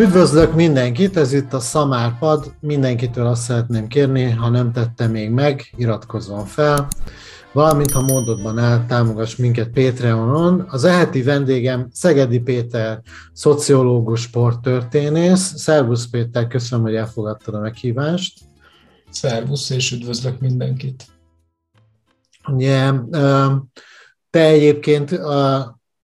[0.00, 2.54] Üdvözlök mindenkit, ez itt a Szamárpad.
[2.60, 6.88] Mindenkitől azt szeretném kérni, ha nem tette még meg, iratkozzon fel.
[7.52, 10.66] Valamint, ha módodban áll, támogass minket Patreonon.
[10.68, 13.00] Az eheti vendégem Szegedi Péter,
[13.32, 15.52] szociológus, sporttörténész.
[15.56, 18.38] Szervusz Péter, köszönöm, hogy elfogadtad a meghívást.
[19.10, 21.06] Szervusz, és üdvözlök mindenkit.
[22.48, 22.92] Ugye,
[24.30, 25.20] te egyébként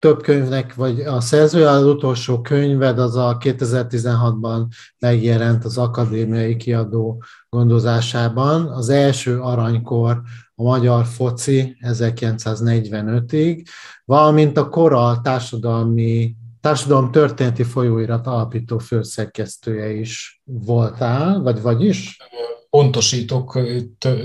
[0.06, 4.66] több könyvnek vagy a szerzője, az utolsó könyved az a 2016-ban
[5.00, 8.68] megjelent az akadémiai kiadó gondozásában.
[8.68, 10.22] Az első aranykor
[10.56, 13.66] a magyar foci 1945-ig,
[14.04, 22.18] valamint a Koral társadalmi társadalom történeti folyóirat alapító főszerkesztője is voltál, vagy vagyis?
[22.70, 23.60] Pontosítok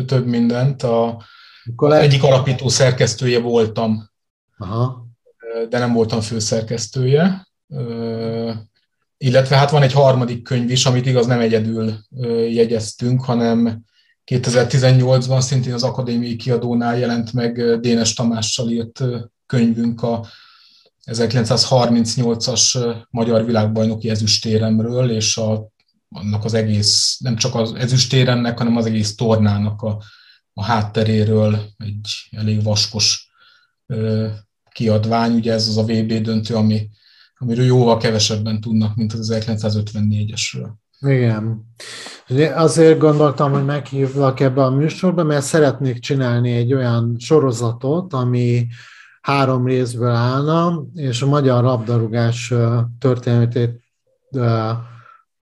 [0.06, 0.82] több mindent.
[0.82, 1.22] A,
[1.76, 4.08] egyik alapító szerkesztője voltam.
[4.58, 5.08] Aha
[5.68, 7.48] de nem voltam főszerkesztője.
[9.16, 11.94] Illetve hát van egy harmadik könyv is, amit igaz nem egyedül
[12.50, 13.82] jegyeztünk, hanem
[14.26, 19.02] 2018-ban szintén az akadémiai kiadónál jelent meg Dénes Tamással írt
[19.46, 20.26] könyvünk a
[21.10, 25.68] 1938-as magyar világbajnoki ezüstéremről, és a,
[26.08, 30.02] annak az egész, nem csak az ezüstéremnek, hanem az egész tornának a,
[30.52, 33.30] a hátteréről egy elég vaskos
[34.80, 36.88] kiadvány, ugye ez az a VB döntő, ami,
[37.38, 40.68] amiről jóval kevesebben tudnak, mint az 1954-esről.
[41.00, 41.64] Igen.
[42.54, 48.66] Azért gondoltam, hogy meghívlak ebbe a műsorba, mert szeretnék csinálni egy olyan sorozatot, ami
[49.20, 52.54] három részből állna, és a magyar labdarúgás
[52.98, 53.82] történetét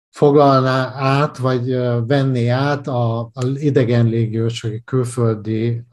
[0.09, 1.75] foglalná át, vagy
[2.07, 5.83] venné át a, idegen légiós, vagy külföldi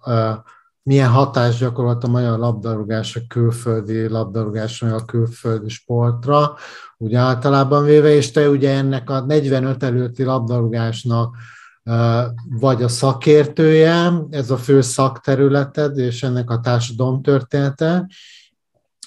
[0.88, 6.56] milyen hatást gyakorolt a magyar labdarúgás a külföldi labdarúgásra, a külföldi sportra,
[6.96, 11.36] úgy általában véve, és te ugye ennek a 45 előtti labdarúgásnak
[12.50, 16.60] vagy a szakértője, ez a fő szakterületed, és ennek a
[17.22, 18.08] története.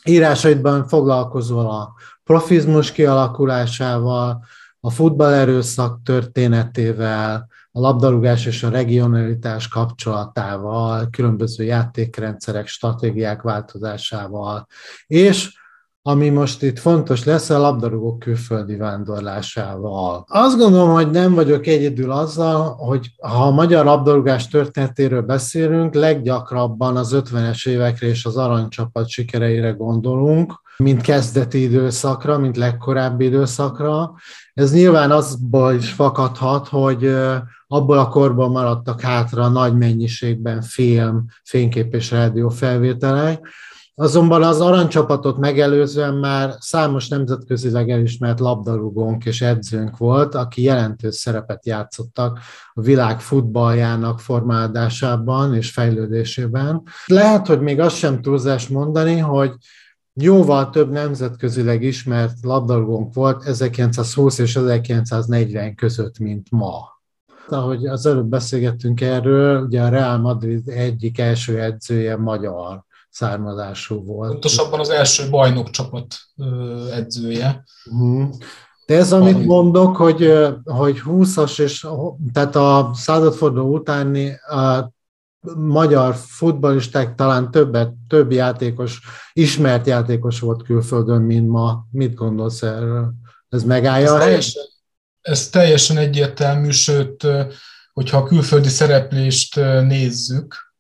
[0.04, 1.94] Írásaidban foglalkozol a
[2.24, 4.46] profizmus kialakulásával,
[4.80, 14.68] a futballerőszak történetével, a labdarúgás és a regionalitás kapcsolatával, különböző játékrendszerek, stratégiák változásával,
[15.08, 15.61] és
[16.04, 20.26] ami most itt fontos lesz, a labdarúgók külföldi vándorlásával.
[20.28, 26.98] Azt gondolom, hogy nem vagyok egyedül azzal, hogy ha a magyar labdarúgás történetéről beszélünk, leggyakrabban
[26.98, 34.14] az 50-es évekre és az aranycsapat sikereire gondolunk, mint kezdeti időszakra, mint legkorábbi időszakra.
[34.54, 37.16] Ez nyilván azból is fakadhat, hogy
[37.68, 43.48] abból a korban maradtak hátra nagy mennyiségben film, fénykép és rádió felvételek,
[44.02, 51.66] Azonban az aranycsapatot megelőzően már számos nemzetközileg elismert labdarúgónk és edzőnk volt, aki jelentős szerepet
[51.66, 52.40] játszottak
[52.74, 56.84] a világ futballjának formálásában és fejlődésében.
[57.06, 59.54] Lehet, hogy még azt sem túlzás mondani, hogy
[60.14, 67.00] jóval több nemzetközileg ismert labdarúgónk volt 1920 és 1940 között, mint ma.
[67.48, 74.32] Ahogy az előbb beszélgettünk erről, ugye a Real Madrid egyik első edzője magyar származású volt.
[74.32, 76.16] Pontosabban az első bajnok csapat
[76.92, 77.64] edzője.
[77.92, 78.30] Uh-huh.
[78.86, 80.34] De ez, amit mondok, hogy,
[80.64, 81.88] hogy 20-as, és
[82.34, 84.92] tehát a századforduló utáni a
[85.56, 89.00] magyar futballisták talán többet, több játékos,
[89.34, 91.86] ismert játékos volt külföldön, mint ma.
[91.92, 93.14] Mit gondolsz erről?
[93.50, 94.64] Ez megállja ez a teljesen,
[95.22, 97.28] ez teljesen egyértelmű, sőt,
[97.94, 100.71] hogyha a külföldi szereplést nézzük,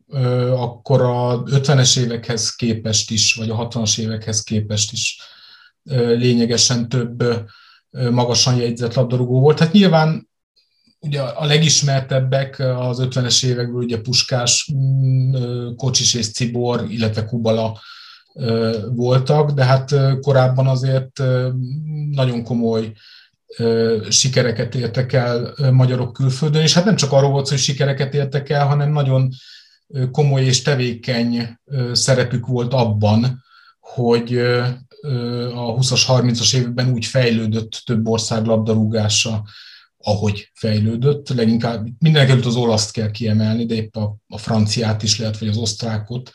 [0.55, 5.17] akkor a 50-es évekhez képest is, vagy a 60-as évekhez képest is
[5.93, 7.23] lényegesen több
[8.11, 9.59] magasan jegyzett labdarúgó volt.
[9.59, 10.29] Hát nyilván
[10.99, 17.79] ugye a legismertebbek az 50-es évekből ugye Puskás, mm, Kocsis és Cibor, illetve Kubala
[18.89, 21.23] voltak, de hát korábban azért
[22.11, 22.93] nagyon komoly
[24.09, 28.67] sikereket értek el magyarok külföldön, és hát nem csak arról volt, hogy sikereket értek el,
[28.67, 29.29] hanem nagyon
[30.11, 31.59] komoly és tevékeny
[31.91, 33.43] szerepük volt abban,
[33.79, 34.37] hogy
[35.53, 39.43] a 20-as, 30-as években úgy fejlődött több ország labdarúgása,
[39.97, 41.29] ahogy fejlődött.
[41.29, 45.57] Leginkább mindenek az olaszt kell kiemelni, de épp a, a franciát is lehet, vagy az
[45.57, 46.31] osztrákot,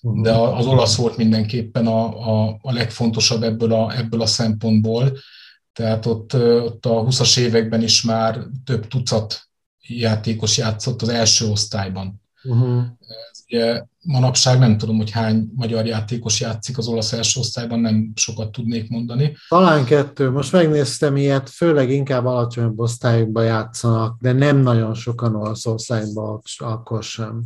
[0.00, 5.18] de az olasz volt mindenképpen a, a, a legfontosabb ebből a, ebből a szempontból.
[5.72, 9.48] Tehát ott, ott a 20-as években is már több tucat
[9.80, 12.82] játékos játszott az első osztályban Uh-huh.
[13.30, 18.12] Ez ugye manapság nem tudom, hogy hány magyar játékos játszik az olasz első osztályban, nem
[18.14, 19.36] sokat tudnék mondani.
[19.48, 20.30] Talán kettő.
[20.30, 27.44] Most megnéztem ilyet, főleg inkább alacsonyabb osztályokban játszanak, de nem nagyon sokan Olaszországban akkor sem.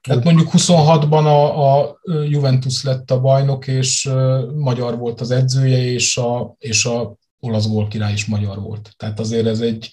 [0.00, 1.98] Tehát mondjuk 26-ban a, a
[2.28, 4.10] Juventus lett a bajnok, és
[4.56, 8.90] magyar volt az edzője, és a, és a olasz gólkirály is magyar volt.
[8.96, 9.90] Tehát azért ez egy,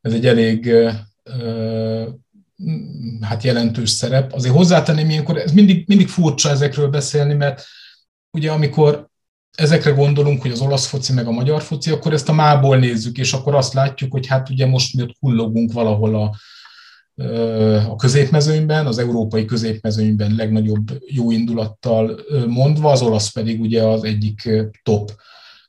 [0.00, 0.72] ez egy elég
[3.20, 4.32] hát jelentős szerep.
[4.32, 7.64] Azért hozzátenném ilyenkor, ez mindig, mindig furcsa ezekről beszélni, mert
[8.30, 9.08] ugye amikor
[9.56, 13.18] ezekre gondolunk, hogy az olasz foci meg a magyar foci, akkor ezt a mából nézzük,
[13.18, 16.36] és akkor azt látjuk, hogy hát ugye most mi ott kullogunk valahol a,
[17.88, 24.50] a középmezőnyben, az európai középmezőnyben legnagyobb jó indulattal mondva, az olasz pedig ugye az egyik
[24.82, 25.12] top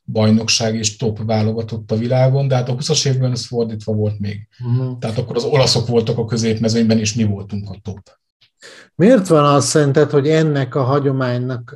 [0.04, 4.48] bajnokság és top válogatott a világon, de hát a 20-as évben ez fordítva volt még.
[4.64, 4.98] Uh-huh.
[4.98, 8.20] Tehát akkor az olaszok voltak a középmezőnyben, és mi voltunk a top.
[8.94, 11.74] Miért van az szerinted, hogy ennek a hagyománynak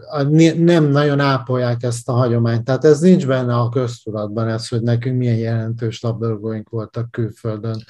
[0.56, 2.64] nem nagyon ápolják ezt a hagyományt?
[2.64, 7.84] Tehát ez nincs benne a köztudatban, ez, hogy nekünk milyen jelentős labdarúgóink voltak külföldön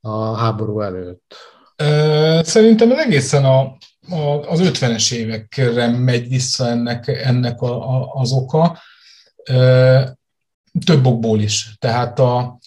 [0.00, 1.34] a háború előtt.
[2.42, 3.60] Szerintem egészen a,
[4.14, 8.78] a, az 50-es évekre megy vissza ennek, ennek a, a, az oka
[10.84, 11.74] több okból is.
[11.78, 12.58] Tehát a,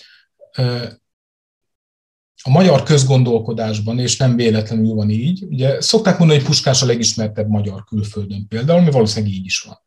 [2.43, 7.47] a magyar közgondolkodásban, és nem véletlenül van így, ugye szokták mondani, hogy Puskás a legismertebb
[7.47, 9.77] magyar külföldön például, ami valószínűleg így is van.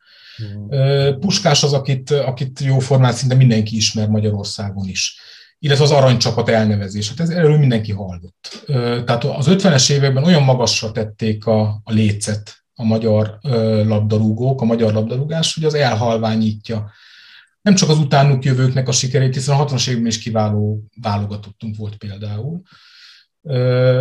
[0.42, 1.18] Mm.
[1.18, 5.18] Puskás az, akit, akit jóformán szinte mindenki ismer Magyarországon is
[5.58, 7.08] illetve az aranycsapat elnevezés.
[7.08, 8.64] Hát ez erről mindenki hallott.
[9.04, 13.38] Tehát az 50-es években olyan magasra tették a, a lécet a magyar
[13.86, 16.90] labdarúgók, a magyar labdarúgás, hogy az elhalványítja
[17.62, 21.96] nem csak az utánuk jövőknek a sikerét, hiszen a 60-as évben is kiváló válogatottunk volt
[21.96, 22.62] például.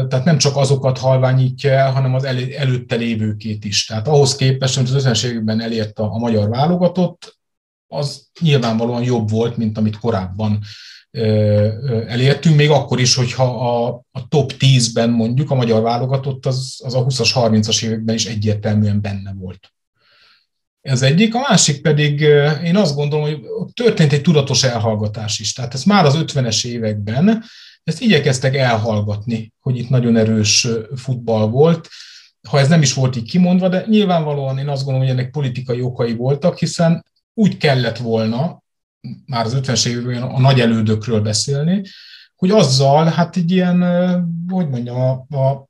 [0.07, 3.85] Tehát nem csak azokat halványítja el, hanem az el, előtte lévőkét is.
[3.85, 7.37] Tehát ahhoz képest, amit az 50-es években elért a magyar válogatott,
[7.87, 10.59] az nyilvánvalóan jobb volt, mint amit korábban
[12.07, 16.95] elértünk, még akkor is, hogyha a, a top 10-ben mondjuk a magyar válogatott az, az
[16.95, 19.73] a 20-as, 30-as években is egyértelműen benne volt.
[20.81, 22.19] Ez egyik, a másik pedig
[22.63, 23.39] én azt gondolom, hogy
[23.73, 25.53] történt egy tudatos elhallgatás is.
[25.53, 27.43] Tehát ez már az 50-es években,
[27.83, 31.89] ezt igyekeztek elhallgatni, hogy itt nagyon erős futball volt,
[32.49, 35.81] ha ez nem is volt így kimondva, de nyilvánvalóan én azt gondolom, hogy ennek politikai
[35.81, 38.63] okai voltak, hiszen úgy kellett volna,
[39.25, 41.81] már az 50-es években a nagy elődökről beszélni,
[42.35, 43.81] hogy azzal, hát egy ilyen,
[44.49, 45.69] hogy mondjam, a, a,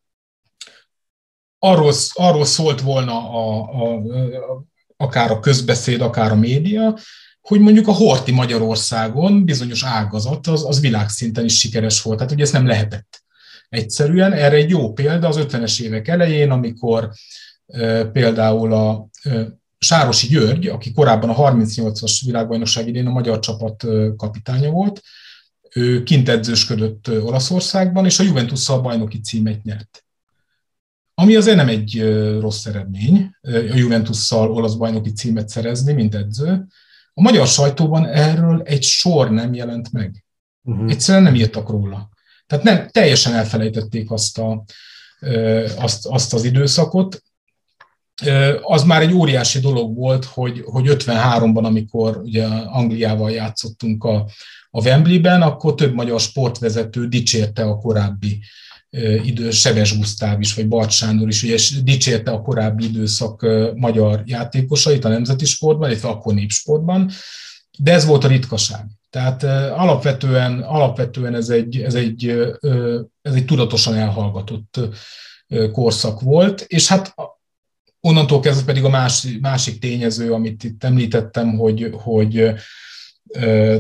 [1.60, 4.66] arról, arról szólt volna a, a, a,
[4.98, 6.98] akár a közbeszéd, akár a média,
[7.42, 12.18] hogy mondjuk a Horti Magyarországon bizonyos ágazat az, az világszinten is sikeres volt.
[12.18, 13.24] Tehát ugye ez nem lehetett
[13.70, 14.34] egyszerűen.
[14.34, 17.10] Erre egy jó példa az 50-es évek elején, amikor
[17.68, 23.86] e, például a e, Sárosi György, aki korábban a 38-as világbajnokság idén a magyar csapat
[24.18, 25.02] kapitánya volt,
[25.74, 30.06] ő kint edzősködött Olaszországban, és a Juventus-szal bajnoki címet nyert.
[31.14, 32.02] Ami azért nem egy
[32.40, 36.66] rossz eredmény, a Juventus-szal olasz bajnoki címet szerezni, mint edző.
[37.14, 40.26] A magyar sajtóban erről egy sor nem jelent meg.
[40.64, 40.92] Uh-huh.
[40.92, 42.10] Egyszerűen nem írtak róla.
[42.48, 44.64] Tehát nem, teljesen elfelejtették azt, a,
[45.78, 47.24] azt, azt az időszakot
[48.62, 54.30] az már egy óriási dolog volt, hogy, hogy 53-ban, amikor ugye Angliával játszottunk a,
[54.70, 58.40] a Wembley-ben, akkor több magyar sportvezető dicsérte a korábbi
[59.24, 63.46] idő, Seves Gusztáv is, vagy Bart Sándor is, ugye dicsérte a korábbi időszak
[63.76, 67.12] magyar játékosait a nemzeti sportban, illetve akkor népsportban,
[67.78, 68.86] de ez volt a ritkaság.
[69.10, 72.28] Tehát alapvetően, alapvetően ez, egy, ez, egy,
[73.22, 74.80] ez egy tudatosan elhallgatott
[75.72, 77.14] korszak volt, és hát
[78.08, 82.54] Onnantól kezdve pedig a másik, másik tényező, amit itt említettem, hogy, hogy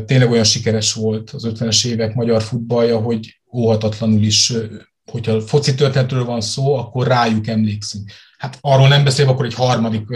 [0.06, 4.54] tényleg olyan sikeres volt az 50-es évek magyar futballja, hogy óhatatlanul is,
[5.12, 8.12] hogyha foci történetről van szó, akkor rájuk emlékszünk.
[8.38, 10.08] Hát arról nem beszélve, akkor egy harmadik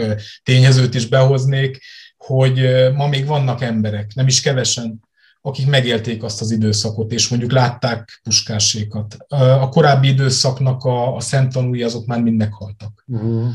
[0.42, 1.80] tényezőt is behoznék,
[2.16, 2.60] hogy
[2.94, 5.00] ma még vannak emberek, nem is kevesen,
[5.40, 9.16] akik megélték azt az időszakot, és mondjuk látták puskássékat.
[9.28, 13.04] A korábbi időszaknak a, a szemtanúi azok már mind meghaltak.
[13.06, 13.54] Uh-huh.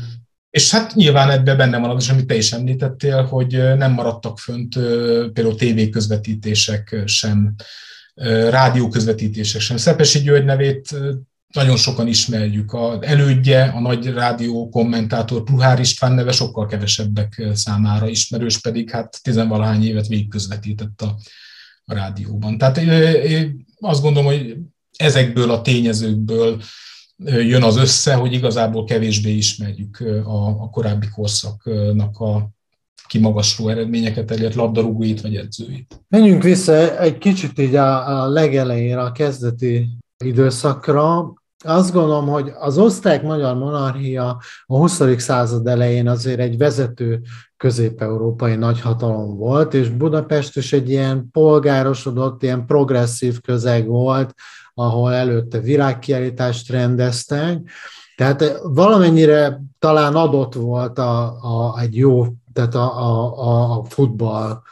[0.56, 4.74] És hát nyilván ebben benne van az, amit te is említettél, hogy nem maradtak fönt
[5.32, 7.54] például tévéközvetítések sem,
[8.50, 9.76] rádió közvetítések sem.
[9.76, 10.96] Szepesi György nevét
[11.52, 12.72] nagyon sokan ismerjük.
[12.72, 19.22] A elődje, a nagy rádió kommentátor Puhár István neve sokkal kevesebbek számára ismerős, pedig hát
[19.22, 21.16] tizenvalahány évet végig közvetített a,
[21.84, 22.58] a rádióban.
[22.58, 22.76] Tehát
[23.24, 24.56] én azt gondolom, hogy
[24.96, 26.62] ezekből a tényezőkből
[27.24, 32.48] jön az össze, hogy igazából kevésbé ismerjük a, a korábbi korszaknak a
[33.06, 36.04] kimagasló eredményeket elért labdarúgóit vagy edzőit.
[36.08, 39.88] Menjünk vissza egy kicsit így a, a legelejére, a kezdeti
[40.24, 41.34] időszakra.
[41.64, 44.28] Azt gondolom, hogy az osztrák-magyar monarchia
[44.66, 45.00] a 20.
[45.16, 47.20] század elején azért egy vezető
[47.56, 54.34] közép-európai nagyhatalom volt, és Budapest is egy ilyen polgárosodott, ilyen progresszív közeg volt,
[54.78, 57.70] ahol előtte virágkiállítást rendeztek,
[58.16, 64.62] tehát valamennyire talán adott volt a, a, egy jó, tehát a, a, a futball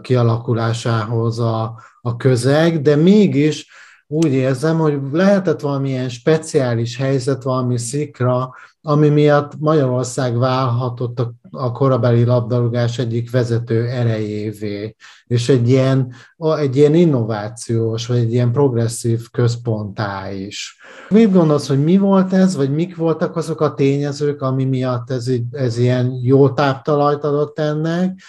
[0.00, 3.68] kialakulásához a, a közeg, de mégis
[4.10, 11.72] úgy érzem, hogy lehetett valamilyen speciális helyzet, valami szikra, ami miatt Magyarország válhatott a, a
[11.72, 14.96] korabeli labdarúgás egyik vezető erejévé,
[15.26, 20.78] és egy ilyen, egy ilyen innovációs, vagy egy ilyen progresszív központtá is.
[21.08, 25.30] Mit gondolsz, hogy mi volt ez, vagy mik voltak azok a tényezők, ami miatt ez,
[25.50, 28.20] ez ilyen jó táptalajt adott ennek,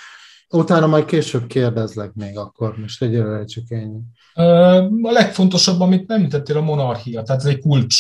[0.52, 4.00] Utána majd később kérdezlek még akkor, most egyelőre csak ennyi.
[4.34, 7.96] A legfontosabb, amit nem említettél, a monarchia, tehát ez egy kulcs,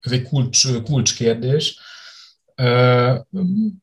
[0.00, 1.78] ez egy kulcs, kulcs kérdés.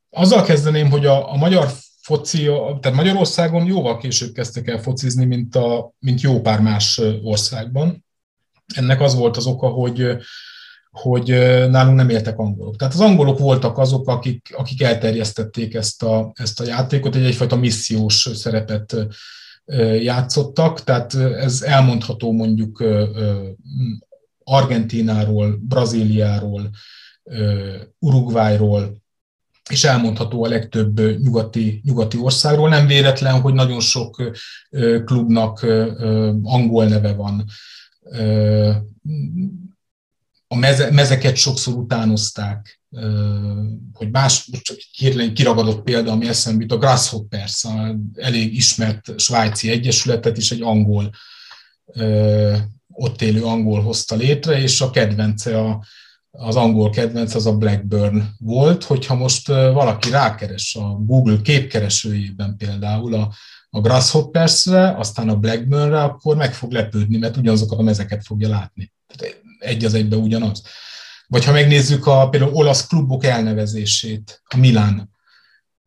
[0.09, 1.69] Azzal kezdeném, hogy a, a magyar
[2.01, 2.43] foci,
[2.81, 8.05] tehát Magyarországon jóval később kezdtek el focizni, mint, a, mint jó pár más országban.
[8.75, 10.17] Ennek az volt az oka, hogy
[10.93, 11.27] hogy
[11.69, 12.75] nálunk nem éltek angolok.
[12.75, 17.55] Tehát az angolok voltak azok, akik, akik elterjesztették ezt a, ezt a játékot, egy egyfajta
[17.55, 18.95] missziós szerepet
[20.01, 22.83] játszottak, tehát ez elmondható mondjuk
[24.43, 26.69] Argentináról, Brazíliáról,
[27.99, 29.01] Uruguayról,
[29.69, 32.69] és elmondható a legtöbb nyugati, nyugati országról.
[32.69, 34.33] Nem véletlen, hogy nagyon sok
[35.05, 35.63] klubnak
[36.43, 37.45] angol neve van.
[40.47, 42.81] A meze, mezeket sokszor utánozták,
[43.93, 49.69] hogy más, csak hirtelen kiragadott példa, ami eszembe jut, a Grasshoppers, a elég ismert svájci
[49.69, 51.11] egyesületet is egy angol,
[52.93, 55.83] ott élő angol hozta létre, és a kedvence, a,
[56.31, 63.13] az angol kedvenc az a Blackburn volt, hogyha most valaki rákeres a Google képkeresőjében például
[63.13, 63.33] a,
[63.69, 68.93] a Grasshoppersre, aztán a Blackburnre, akkor meg fog lepődni, mert ugyanazokat a mezeket fogja látni.
[69.07, 70.63] Tehát egy az egybe ugyanaz.
[71.27, 75.09] Vagy ha megnézzük a például olasz klubok elnevezését, a Milán.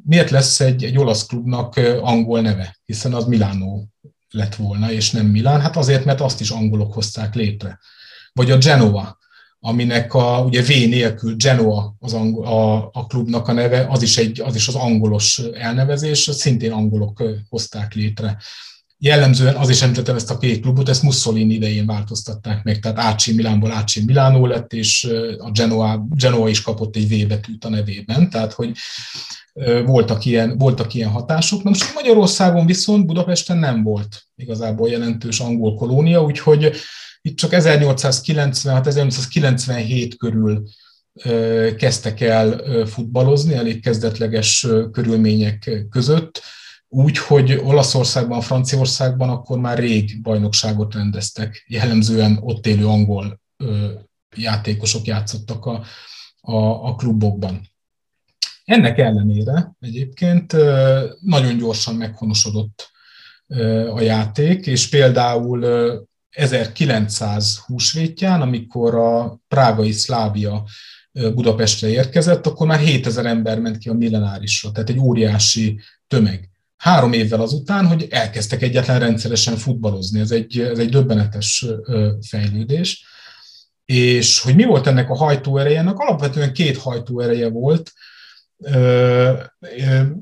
[0.05, 2.79] Miért lesz egy, egy olasz klubnak angol neve?
[2.85, 3.89] Hiszen az Milánó
[4.31, 5.61] lett volna, és nem Milán.
[5.61, 7.79] Hát azért, mert azt is angolok hozták létre.
[8.33, 9.19] Vagy a Genova,
[9.61, 14.17] aminek a, ugye V nélkül Genoa az angol, a, a klubnak a neve, az is,
[14.17, 18.39] egy, az is az angolos elnevezés, szintén angolok hozták létre
[18.99, 23.27] jellemzően az is említettem ezt a két klubot, ezt Mussolini idején változtatták meg, tehát AC
[23.27, 28.31] Milánból AC Milánó lett, és a Genoa, Genoa is kapott egy V betűt a nevében,
[28.31, 28.73] tehát hogy
[29.85, 31.63] voltak ilyen, voltak ilyen hatások.
[31.63, 36.73] Na most Magyarországon viszont Budapesten nem volt igazából jelentős angol kolónia, úgyhogy
[37.23, 40.63] itt csak 1896-1897 körül
[41.77, 46.43] kezdtek el futballozni, elég kezdetleges körülmények között
[46.97, 53.41] úgy, hogy Olaszországban, Franciaországban akkor már rég bajnokságot rendeztek, jellemzően ott élő angol
[54.37, 55.85] játékosok játszottak a,
[56.41, 56.57] a,
[56.89, 57.61] a klubokban.
[58.65, 60.53] Ennek ellenére egyébként
[61.21, 62.91] nagyon gyorsan meghonosodott
[63.95, 65.67] a játék, és például
[66.31, 70.65] 1900 húsvétján, amikor a prágai szlávia
[71.13, 77.13] Budapestre érkezett, akkor már 7000 ember ment ki a millenárisra, tehát egy óriási tömeg három
[77.13, 80.21] évvel azután, hogy elkezdtek egyetlen rendszeresen futballozni.
[80.21, 81.67] Ez egy, ez egy döbbenetes
[82.29, 83.05] fejlődés.
[83.85, 85.79] És hogy mi volt ennek a hajtóereje?
[85.79, 87.93] Ennek alapvetően két hajtóereje volt,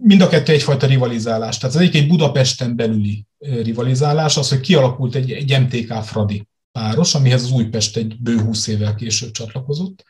[0.01, 1.59] mind a kettő egyfajta rivalizálás.
[1.59, 7.15] Tehát az egyik egy Budapesten belüli rivalizálás, az, hogy kialakult egy, egy MTK Fradi páros,
[7.15, 10.05] amihez az Újpest egy bő 20 évvel később csatlakozott,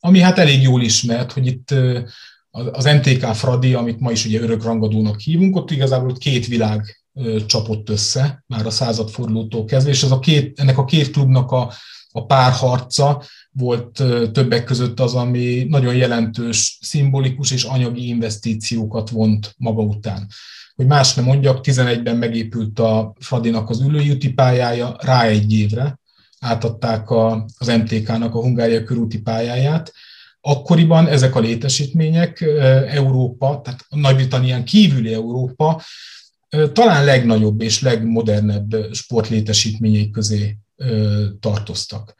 [0.00, 1.74] ami hát elég jól ismert, hogy itt
[2.54, 7.04] az MTK Fradi, amit ma is ugye örökrangadónak hívunk, ott igazából két világ
[7.46, 11.72] csapott össze, már a századfordulótól kezdve, és ez a két, ennek a két klubnak a,
[12.10, 19.82] a párharca volt többek között az, ami nagyon jelentős szimbolikus és anyagi investíciókat vont maga
[19.82, 20.26] után.
[20.74, 25.98] Hogy más nem mondjak, 11-ben megépült a Fradinak az ülőjúti pályája, rá egy évre
[26.40, 29.92] átadták a, az MTK-nak a Hungária körúti pályáját,
[30.46, 32.40] Akkoriban ezek a létesítmények
[32.88, 35.82] Európa, tehát Nagy-Britannián kívüli Európa
[36.72, 40.58] talán legnagyobb és legmodernebb sportlétesítményei közé
[41.40, 42.14] tartoztak.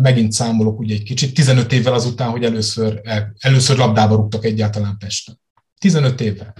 [0.00, 3.00] megint számolok ugye egy kicsit, 15 évvel azután, hogy először,
[3.38, 5.40] először labdába rúgtak egyáltalán Pesten.
[5.78, 6.54] 15 évvel.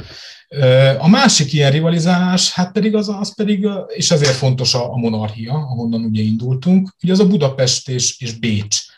[0.99, 5.53] A másik ilyen rivalizálás, hát pedig az, az pedig, és ezért fontos a, a monarchia,
[5.53, 8.93] ahonnan ugye indultunk, ugye az a Budapest és, és Bécs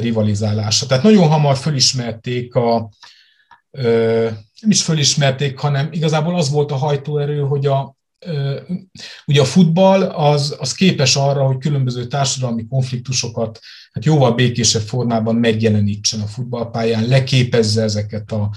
[0.00, 0.86] rivalizálása.
[0.86, 2.90] Tehát nagyon hamar fölismerték a,
[4.60, 7.96] nem is fölismerték, hanem igazából az volt a hajtóerő, hogy a,
[9.26, 13.58] ugye a futball az, az képes arra, hogy különböző társadalmi konfliktusokat
[13.92, 18.50] hát jóval békésebb formában megjelenítsen a futballpályán, leképezze ezeket a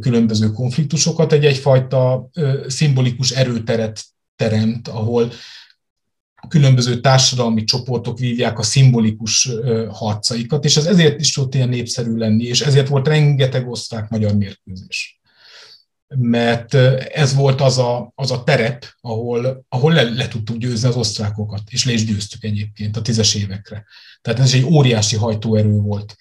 [0.00, 2.28] különböző konfliktusokat, egy egyfajta
[2.66, 4.04] szimbolikus erőteret
[4.36, 5.32] teremt, ahol
[6.48, 9.48] különböző társadalmi csoportok vívják a szimbolikus
[9.88, 15.20] harcaikat, és ez ezért is tudott ilyen népszerű lenni, és ezért volt rengeteg osztrák-magyar mérkőzés
[16.18, 16.74] mert
[17.14, 21.62] ez volt az a, az a terep, ahol, ahol le, le tudtuk győzni az osztrákokat,
[21.70, 23.84] és le is győztük egyébként a tízes évekre.
[24.20, 26.16] Tehát ez egy óriási hajtóerő volt,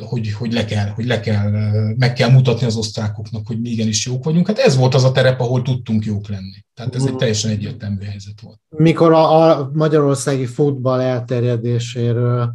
[0.00, 1.50] hogy, hogy, le kell, hogy le kell,
[1.96, 4.46] meg kell mutatni az osztrákoknak, hogy mi igenis jók vagyunk.
[4.46, 6.64] Hát ez volt az a terep, ahol tudtunk jók lenni.
[6.74, 8.58] Tehát ez egy teljesen egyértelmű helyzet volt.
[8.68, 12.52] Mikor a, a magyarországi futball elterjedéséről,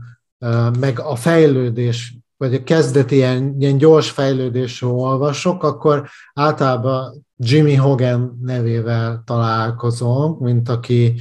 [0.80, 8.40] meg a fejlődés vagy a kezdeti ilyen, ilyen gyors fejlődésről olvasok, akkor általában Jimmy Hogan
[8.42, 11.14] nevével találkozom, mint aki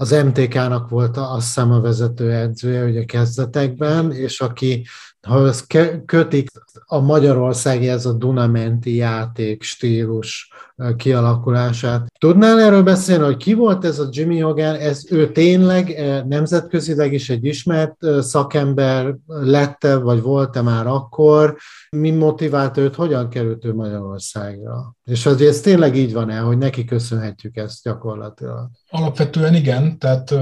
[0.00, 4.86] az MTK-nak volt azt hiszem a vezető edzője ugye kezdetekben, és aki,
[5.26, 5.66] ha ezt
[6.06, 6.48] kötik
[6.86, 10.52] a magyarországi ez a Dunamenti játék stílus
[10.96, 12.12] kialakulását.
[12.18, 15.94] Tudnál erről beszélni, hogy ki volt ez a Jimmy Hogan, ez ő tényleg
[16.26, 21.56] nemzetközileg is egy ismert szakember lette, vagy volt-e már akkor?
[21.90, 24.94] Mi motivált őt, hogyan került ő Magyarországra?
[25.04, 28.68] És hogy ez tényleg így van-e, hogy neki köszönhetjük ezt gyakorlatilag?
[28.90, 30.34] Alapvetően igen, tehát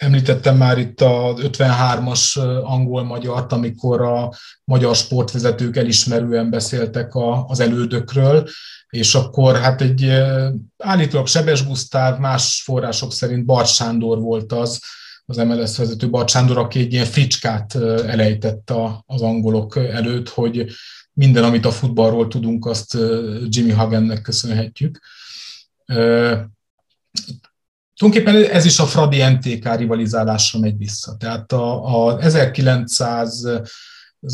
[0.00, 4.32] Említettem már itt a 53-as angol-magyart, amikor a
[4.64, 8.48] magyar sportvezetők elismerően beszéltek a, az elődökről,
[8.88, 10.10] és akkor hát egy
[10.78, 14.80] állítólag Sebes Gusztáv, más források szerint Bart Sándor volt az,
[15.24, 17.74] az MLS vezető Bart Sándor, aki egy ilyen fricskát
[18.06, 18.72] elejtett
[19.06, 20.66] az angolok előtt, hogy
[21.12, 22.96] minden, amit a futballról tudunk, azt
[23.48, 25.00] Jimmy Hagennek köszönhetjük.
[28.00, 31.16] Tulajdonképpen ez is a Fradi NTK rivalizálásra megy vissza.
[31.16, 33.48] Tehát a, a 1900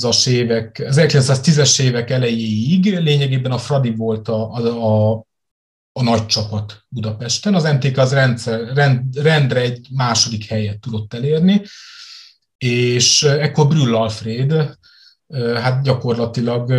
[0.03, 5.25] as évek, 1910-es évek elejéig lényegében a Fradi volt a, a, a,
[5.93, 7.55] a nagy csapat Budapesten.
[7.55, 11.63] Az NTK az rendszer, rend, rendre egy második helyet tudott elérni,
[12.59, 14.77] és ekkor Brüll Alfred,
[15.55, 16.71] hát gyakorlatilag,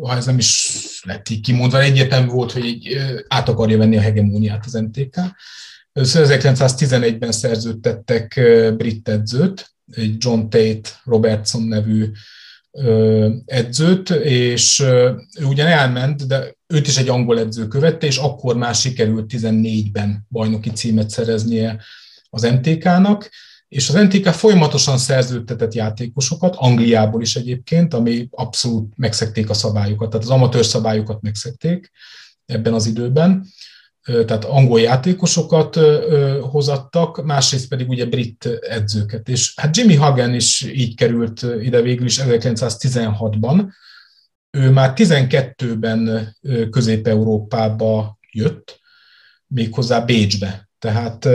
[0.00, 2.96] ha ez nem is lett így kimondva, egyértelmű volt, hogy
[3.28, 4.74] át akarja venni a hegemóniát az
[6.00, 6.02] NTK.
[6.02, 8.40] 1911-ben szerződtettek
[8.76, 12.10] brit edzőt, egy John Tate Robertson nevű
[13.44, 14.80] edzőt, és
[15.38, 20.26] ő ugyan elment, de őt is egy angol edző követte, és akkor már sikerült 14-ben
[20.30, 21.82] bajnoki címet szereznie
[22.30, 23.30] az MTK-nak,
[23.68, 30.24] és az NTK folyamatosan szerződtetett játékosokat, Angliából is egyébként, ami abszolút megszekték a szabályokat, tehát
[30.26, 31.90] az amatőr szabályokat megszekték
[32.46, 33.46] ebben az időben,
[34.04, 35.78] tehát angol játékosokat
[36.40, 39.28] hozattak, másrészt pedig ugye brit edzőket.
[39.28, 43.72] És hát Jimmy Hagen is így került ide végül is 1916-ban.
[44.50, 46.34] Ő már 12-ben
[46.70, 48.80] Közép-Európába jött,
[49.46, 50.68] méghozzá Bécsbe.
[50.78, 51.28] Tehát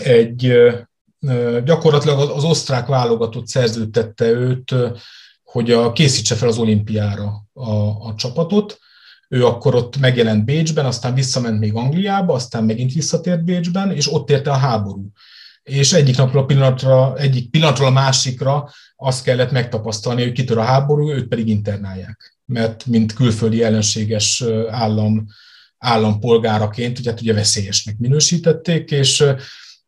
[0.00, 0.52] egy
[1.64, 4.74] gyakorlatilag az osztrák válogatott szerződtette őt,
[5.42, 7.70] hogy a, készítse fel az olimpiára a,
[8.06, 8.78] a csapatot,
[9.34, 14.30] ő akkor ott megjelent Bécsben, aztán visszament még Angliába, aztán megint visszatért Bécsben, és ott
[14.30, 15.06] érte a háború.
[15.62, 21.10] És egyik napról pillanatra, egyik pillanatról a másikra azt kellett megtapasztalni, hogy kitör a háború,
[21.10, 22.36] őt pedig internálják.
[22.44, 25.26] Mert mint külföldi ellenséges állam,
[25.78, 29.24] állampolgáraként, ugye, hát ugye veszélyesnek minősítették, és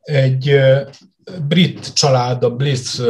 [0.01, 0.61] egy
[1.49, 3.01] brit család, a Bliss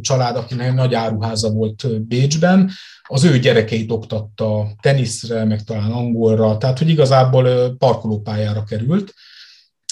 [0.00, 2.70] család, akinek nagy áruháza volt Bécsben,
[3.02, 9.14] az ő gyerekeit oktatta teniszre, meg talán angolra, tehát hogy igazából parkolópályára került.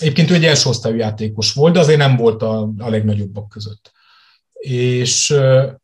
[0.01, 3.93] Egyébként ő egy első osztályú játékos volt, de azért nem volt a, a legnagyobbak között.
[4.61, 5.35] És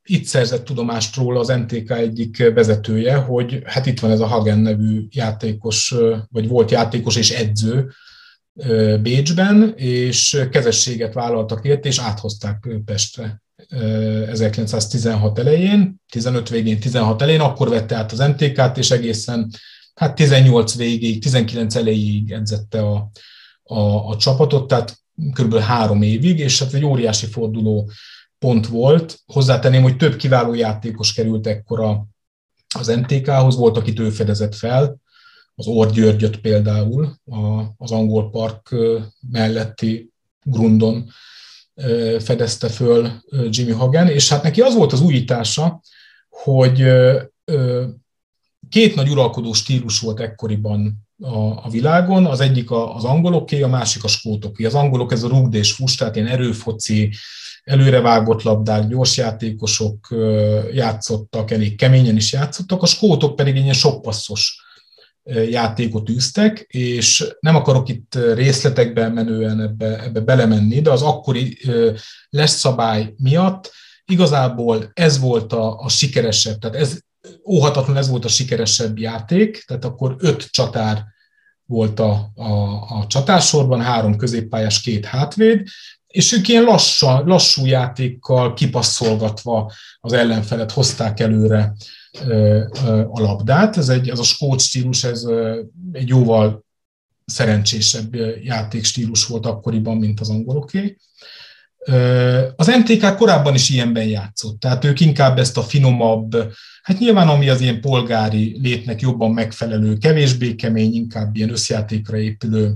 [0.02, 4.58] itt szerzett tudomást róla az NTK egyik vezetője, hogy hát itt van ez a Hagen
[4.58, 5.94] nevű játékos,
[6.30, 7.90] vagy volt játékos és edző
[9.02, 13.42] Bécsben, és kezességet vállaltak érte, és áthozták Pestre.
[13.68, 19.50] 1916 elején, 15 végén, 16 elején, akkor vette át az MTK-t, és egészen
[19.94, 23.10] hát 18 végéig, 19 elejéig edzette a,
[23.62, 24.96] a, a csapatot, tehát
[25.32, 25.58] kb.
[25.58, 27.90] három évig, és hát egy óriási forduló
[28.38, 29.18] pont volt.
[29.26, 32.06] Hozzátenném, hogy több kiváló játékos került ekkora
[32.78, 34.96] az MTK-hoz, volt, akit ő fedezett fel,
[35.56, 37.16] az Orr Györgyöt például,
[37.76, 38.74] az angol park
[39.30, 40.10] melletti
[40.42, 41.10] grundon
[42.18, 43.10] fedezte föl
[43.50, 45.80] Jimmy Hagen, és hát neki az volt az újítása,
[46.28, 46.84] hogy
[48.68, 54.04] két nagy uralkodó stílus volt ekkoriban a, a világon, az egyik az angoloké, a másik
[54.04, 54.64] a skótoké.
[54.64, 57.12] Az angolok ez a rugd és fuss, tehát ilyen erőfoci,
[57.64, 60.14] előrevágott labdák, gyors játékosok
[60.72, 64.64] játszottak, elég keményen is játszottak, a skótok pedig ilyen sokpasszos
[65.50, 71.58] játékot űztek, és nem akarok itt részletekben menően ebbe, ebbe belemenni, de az akkori
[72.28, 73.72] lesz szabály miatt
[74.04, 76.98] igazából ez volt a, a sikeresebb, tehát ez
[77.46, 81.04] óhatatlan ez volt a sikeresebb játék, tehát akkor öt csatár
[81.64, 82.50] volt a, a,
[82.98, 85.62] a csatársorban, három középpályás, két hátvéd,
[86.06, 91.72] és ők ilyen lassan, lassú játékkal kipasszolgatva az ellenfelet hozták előre
[93.08, 93.76] a labdát.
[93.76, 95.24] Ez, egy, ez a skót stílus, ez
[95.92, 96.64] egy jóval
[97.24, 100.96] szerencsésebb játékstílus volt akkoriban, mint az angoloké.
[102.56, 106.52] Az MTK korábban is ilyenben játszott, tehát ők inkább ezt a finomabb,
[106.82, 112.74] hát nyilván ami az ilyen polgári létnek jobban megfelelő, kevésbé kemény, inkább ilyen összjátékra épülő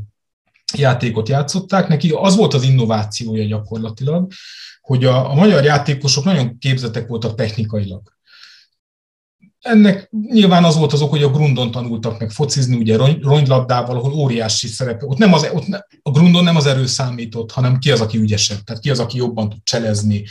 [0.76, 1.88] játékot játszották.
[1.88, 4.32] Neki az volt az innovációja gyakorlatilag,
[4.80, 8.02] hogy a, a magyar játékosok nagyon képzettek voltak technikailag.
[9.60, 14.12] Ennek nyilván az volt az ok, hogy a Grundon tanultak meg focizni, ugye ronylabdával, ahol
[14.12, 15.06] óriási szerepe.
[15.06, 18.18] Ott, nem az, ott ne, a Grundon nem az erő számított, hanem ki az, aki
[18.18, 20.24] ügyesebb, tehát ki az, aki jobban tud cselezni,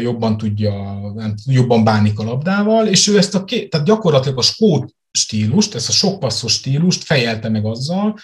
[0.00, 4.42] jobban tudja, nem, jobban bánik a labdával, és ő ezt a két, tehát gyakorlatilag a
[4.42, 8.18] skót stílust, ezt a sokpasszos stílust fejelte meg azzal,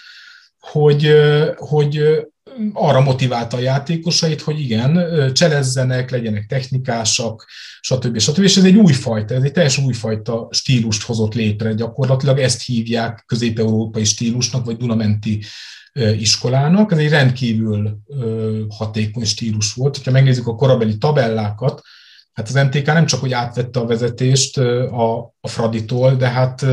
[0.59, 1.11] hogy,
[1.55, 2.01] hogy
[2.73, 7.47] arra motiválta a játékosait, hogy igen, cselezzenek, legyenek technikásak,
[7.81, 8.19] stb.
[8.19, 8.43] stb.
[8.43, 11.73] És ez egy újfajta, ez egy teljesen újfajta stílust hozott létre.
[11.73, 15.43] Gyakorlatilag ezt hívják közép-európai stílusnak, vagy Dunamenti
[16.19, 16.91] iskolának.
[16.91, 17.97] Ez egy rendkívül
[18.69, 20.03] hatékony stílus volt.
[20.03, 21.81] Ha megnézzük a korabeli tabellákat,
[22.33, 26.65] hát az MTK nem csak, hogy átvette a vezetést a, a Fraditól, de hát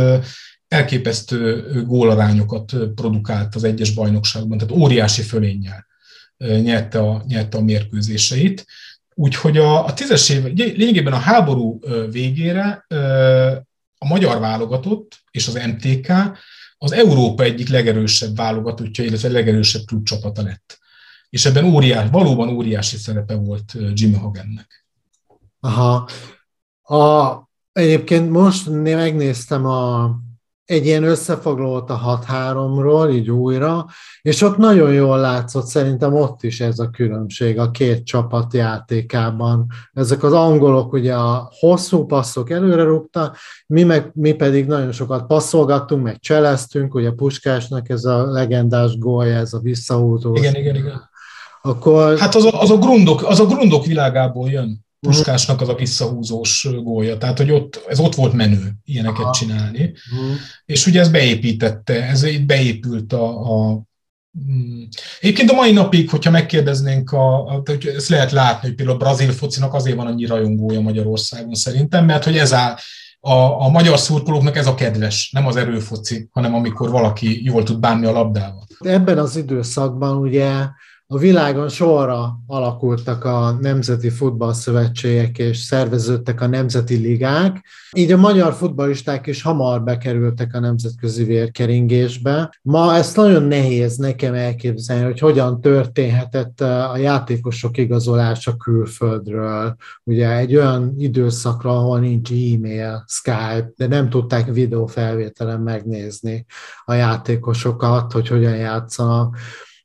[0.70, 5.86] elképesztő gólarányokat produkált az egyes bajnokságban, tehát óriási fölénnyel
[6.38, 8.66] nyerte a, nyerte a mérkőzéseit.
[9.14, 11.80] Úgyhogy a, a tízes év, lényegében a háború
[12.10, 12.86] végére
[13.98, 16.12] a magyar válogatott és az MTK
[16.78, 20.78] az Európa egyik legerősebb válogatottja, illetve legerősebb klubcsapata lett.
[21.30, 24.86] És ebben óriás, valóban óriási szerepe volt Jimmy Hagennek.
[25.60, 26.08] Aha.
[26.82, 27.34] A,
[27.72, 30.10] egyébként most megnéztem a
[30.70, 33.86] egy ilyen összefoglalót a 6-3-ról, így újra,
[34.22, 39.66] és ott nagyon jól látszott, szerintem ott is ez a különbség a két csapat játékában.
[39.92, 43.34] Ezek az angolok ugye a hosszú passzok előre rúgta,
[43.66, 49.36] mi, meg, mi pedig nagyon sokat passzolgattunk, meg cseleztünk, ugye Puskásnak ez a legendás gólja,
[49.36, 50.34] ez a visszahúzó.
[50.34, 51.08] Igen, igen, igen.
[51.62, 52.18] Akkor...
[52.18, 54.88] Hát az a, az, a grundok, az a grundok világából jön.
[55.00, 57.18] Puskásnak az a visszahúzós gólja.
[57.18, 59.32] Tehát, hogy ott, ez ott volt menő ilyeneket Aha.
[59.32, 59.80] csinálni.
[60.12, 60.36] Uh-huh.
[60.64, 63.82] És ugye ez beépítette, ez így beépült a, a
[64.50, 64.82] mm.
[65.20, 69.04] Egyébként a mai napig, hogyha megkérdeznénk, a, a, hogy ezt lehet látni, hogy például a
[69.04, 72.76] brazil focinak azért van annyi rajongója Magyarországon szerintem, mert hogy ez áll,
[73.20, 77.80] a, a magyar szurkolóknak ez a kedves, nem az erőfoci, hanem amikor valaki jól tud
[77.80, 78.66] bánni a labdával.
[78.78, 80.52] Ebben az időszakban ugye
[81.12, 87.64] a világon sorra alakultak a nemzeti futballszövetségek és szerveződtek a nemzeti ligák,
[87.96, 92.58] így a magyar futballisták is hamar bekerültek a nemzetközi vérkeringésbe.
[92.62, 99.76] Ma ezt nagyon nehéz nekem elképzelni, hogy hogyan történhetett a játékosok igazolása külföldről.
[100.04, 106.46] Ugye egy olyan időszakra, ahol nincs e-mail, Skype, de nem tudták videófelvételen megnézni
[106.84, 109.36] a játékosokat, hogy hogyan játszanak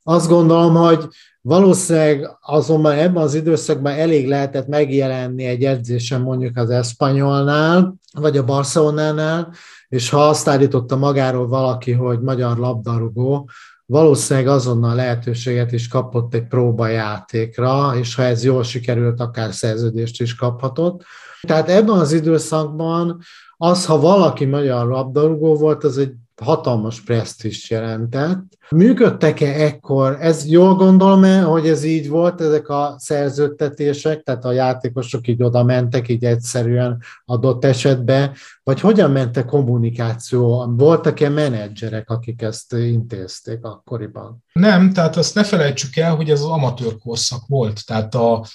[0.07, 1.07] azt gondolom, hogy
[1.41, 8.43] valószínűleg azonban ebben az időszakban elég lehetett megjelenni egy edzésen mondjuk az Espanyolnál, vagy a
[8.43, 9.53] Barcelonánál,
[9.87, 13.49] és ha azt állította magáról valaki, hogy magyar labdarúgó,
[13.85, 20.35] valószínűleg azonnal lehetőséget is kapott egy próbajátékra, és ha ez jól sikerült, akár szerződést is
[20.35, 21.03] kaphatott.
[21.41, 23.21] Tehát ebben az időszakban
[23.57, 28.43] az, ha valaki magyar labdarúgó volt, az egy hatalmas presztis jelentett.
[28.69, 35.27] Működtek-e ekkor, ez jól gondolom-e, hogy ez így volt, ezek a szerződtetések, tehát a játékosok
[35.27, 40.73] így oda mentek, így egyszerűen adott esetben, vagy hogyan ment a kommunikáció?
[40.77, 44.43] Voltak-e menedzserek, akik ezt intézték akkoriban?
[44.53, 48.45] Nem, tehát azt ne felejtsük el, hogy ez az amatőr korszak volt, tehát a,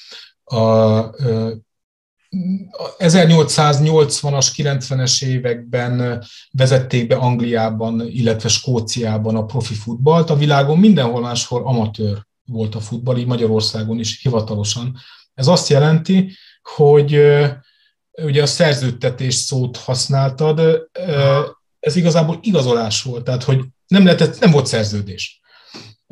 [0.45, 1.09] a, a
[2.99, 10.31] 1880-as, 90-es években vezették be Angliában, illetve Skóciában a profi futballt.
[10.31, 14.97] A világon mindenhol máshol amatőr volt a futball, így Magyarországon is hivatalosan.
[15.35, 17.21] Ez azt jelenti, hogy
[18.23, 20.89] ugye a szerződtetés szót használtad,
[21.81, 25.41] ez igazából igazolás volt, tehát hogy nem, lehetett, nem volt szerződés.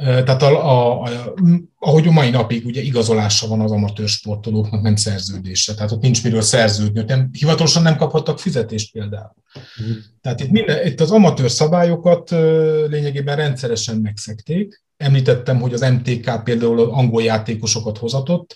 [0.04, 1.34] Tehát a, a, a,
[1.78, 5.74] ahogy a mai napig ugye igazolása van az amatőr sportolóknak, nem szerződése.
[5.74, 9.34] Tehát ott nincs miről szerződni, nem, hivatalosan nem kaphattak fizetést például.
[9.82, 9.92] Mm.
[10.20, 12.30] Tehát itt, minden, itt az amatőr szabályokat
[12.88, 14.82] lényegében rendszeresen megszekték.
[14.96, 18.54] Említettem, hogy az MTK például angol játékosokat hozatott,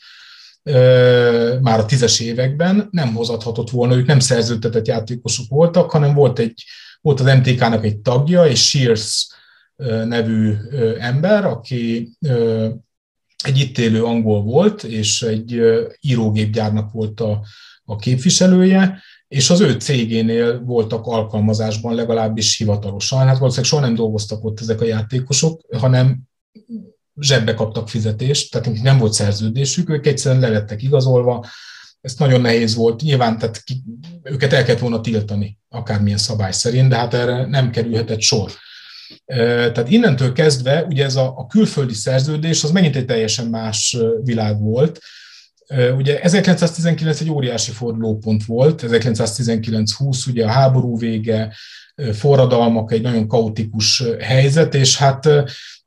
[1.61, 6.65] már a tízes években nem hozathatott volna, ők nem szerződtetett játékosok voltak, hanem volt, egy,
[7.01, 9.27] volt az MTK-nak egy tagja, és Shears
[10.05, 10.55] nevű
[10.99, 12.13] ember, aki
[13.45, 15.61] egy itt élő angol volt, és egy
[16.01, 17.45] írógépgyárnak volt a,
[17.85, 23.27] a képviselője, és az ő cégénél voltak alkalmazásban legalábbis hivatalosan.
[23.27, 26.21] Hát valószínűleg soha nem dolgoztak ott ezek a játékosok, hanem
[27.21, 31.47] zsebbe kaptak fizetést, tehát nem volt szerződésük, ők egyszerűen lelettek igazolva,
[32.01, 33.01] ez nagyon nehéz volt.
[33.01, 33.83] Nyilván tehát ki,
[34.23, 38.51] őket el kellett volna tiltani, akármilyen szabály szerint, de hát erre nem kerülhetett sor.
[39.27, 44.61] Tehát innentől kezdve ugye ez a, a külföldi szerződés az megint egy teljesen más világ
[44.61, 45.01] volt.
[45.97, 51.55] Ugye 1919 egy óriási fordulópont volt, 1919-20 ugye a háború vége,
[52.13, 55.29] forradalmak, egy nagyon kaotikus helyzet, és hát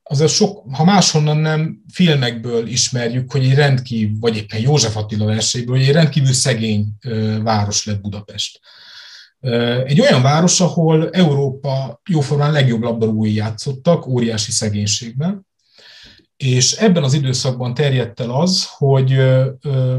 [0.04, 5.76] az sok, ha máshonnan nem filmekből ismerjük, hogy egy rendkívül, vagy éppen József Attila verséből,
[5.78, 6.86] hogy egy rendkívül szegény
[7.44, 8.60] város lett Budapest.
[9.86, 15.48] Egy olyan város, ahol Európa jóformán legjobb labdarúgói játszottak, óriási szegénységben,
[16.38, 19.18] és ebben az időszakban terjedt el az, hogy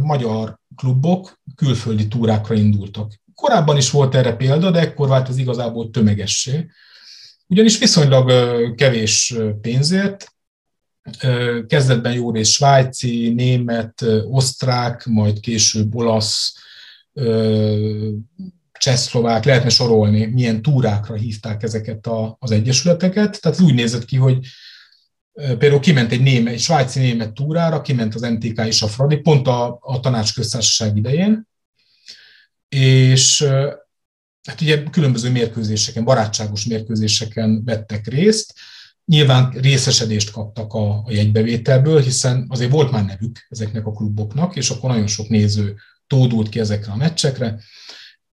[0.00, 3.12] magyar klubok külföldi túrákra indultak.
[3.34, 6.66] Korábban is volt erre példa, de ekkor vált ez igazából tömegessé.
[7.46, 8.30] Ugyanis viszonylag
[8.74, 10.34] kevés pénzért,
[11.66, 16.54] kezdetben jó rész svájci, német, osztrák, majd később olasz,
[18.78, 23.40] csehszlovák, lehetne sorolni, milyen túrákra hívták ezeket a, az egyesületeket.
[23.40, 24.38] Tehát úgy nézett ki, hogy
[25.32, 29.46] például kiment egy, német, egy svájci német túrára, kiment az MTK és a Fradi, pont
[29.46, 31.48] a, a tanácsköztársaság idején,
[32.68, 33.42] és
[34.48, 38.54] hát ugye különböző mérkőzéseken, barátságos mérkőzéseken vettek részt,
[39.06, 44.70] Nyilván részesedést kaptak a, a jegybevételből, hiszen azért volt már nevük ezeknek a kluboknak, és
[44.70, 47.60] akkor nagyon sok néző tódult ki ezekre a meccsekre,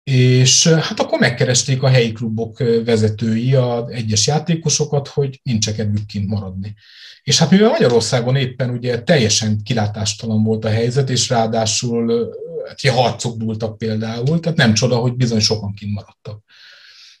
[0.04, 6.28] és hát akkor megkeresték a helyi klubok vezetői a egyes játékosokat, hogy nincs kedvük kint
[6.28, 6.74] maradni.
[7.22, 12.32] És hát mivel Magyarországon éppen ugye teljesen kilátástalan volt a helyzet, és ráadásul
[12.66, 16.42] hát, harcok dúltak például, tehát nem csoda, hogy bizony sokan kint maradtak.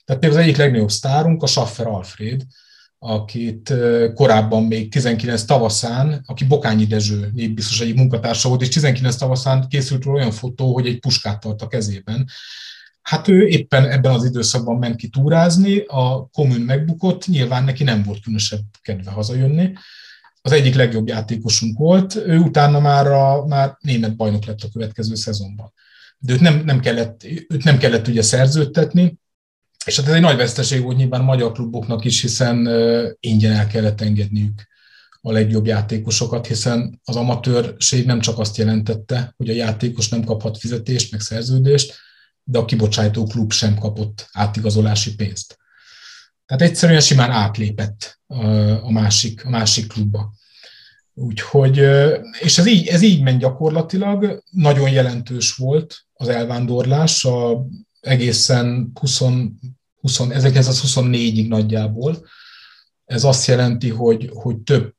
[0.04, 2.42] Tehát például az egyik legnagyobb sztárunk a Schaffer Alfred,
[3.04, 3.74] akit
[4.14, 10.06] korábban még 19 tavaszán, aki Bokányi Dezső biztos egyik munkatársa volt, és 19 tavaszán készült
[10.06, 12.26] olyan fotó, hogy egy puskát tart a kezében,
[13.02, 18.02] Hát ő éppen ebben az időszakban ment ki túrázni, a kommun megbukott, nyilván neki nem
[18.02, 19.72] volt különösebb kedve hazajönni.
[20.42, 25.14] Az egyik legjobb játékosunk volt, ő utána már, a, már német bajnok lett a következő
[25.14, 25.72] szezonban.
[26.18, 29.18] De őt nem, nem, kellett, őt nem kellett ugye szerződtetni,
[29.84, 32.68] és hát ez egy nagy veszteség volt nyilván a magyar kluboknak is, hiszen
[33.20, 34.70] ingyen el kellett engedniük
[35.20, 40.58] a legjobb játékosokat, hiszen az amatőrség nem csak azt jelentette, hogy a játékos nem kaphat
[40.58, 41.94] fizetést, meg szerződést,
[42.44, 45.58] de a kibocsátó klub sem kapott átigazolási pénzt.
[46.46, 48.20] Tehát egyszerűen simán átlépett
[48.82, 50.34] a másik, a másik klubba.
[51.14, 51.76] Úgyhogy,
[52.40, 57.66] és ez így, ez így ment gyakorlatilag, nagyon jelentős volt az elvándorlás, a
[58.02, 59.18] egészen 20,
[60.00, 62.26] 20, 1924-ig nagyjából.
[63.04, 64.94] Ez azt jelenti, hogy, hogy több,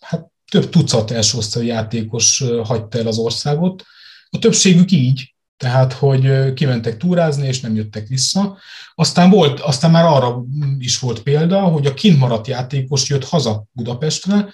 [0.00, 3.84] hát több tucat első játékos hagyta el az országot.
[4.30, 8.58] A többségük így, tehát hogy kimentek túrázni, és nem jöttek vissza.
[8.94, 10.44] Aztán, volt, aztán már arra
[10.78, 14.48] is volt példa, hogy a kintmaradt játékos jött haza Budapestre,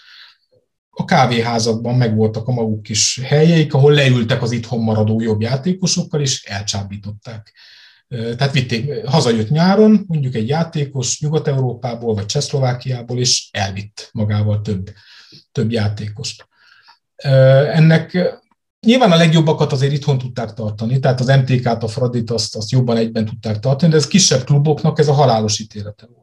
[0.94, 6.44] a kávéházakban megvoltak a maguk kis helyeik, ahol leültek az itthon maradó jobb játékosokkal, és
[6.44, 7.52] elcsábították
[8.09, 14.90] Tehát vitték, hazajött nyáron, mondjuk egy játékos Nyugat-Európából vagy Csehszlovákiából, és elvitt magával több,
[15.52, 16.48] több játékost.
[17.72, 18.40] Ennek
[18.87, 22.96] Nyilván a legjobbakat azért itthon tudták tartani, tehát az MTK-t, a Fradit azt, azt jobban
[22.96, 26.22] egyben tudták tartani, de ez kisebb kluboknak ez a halálos ítélete volt.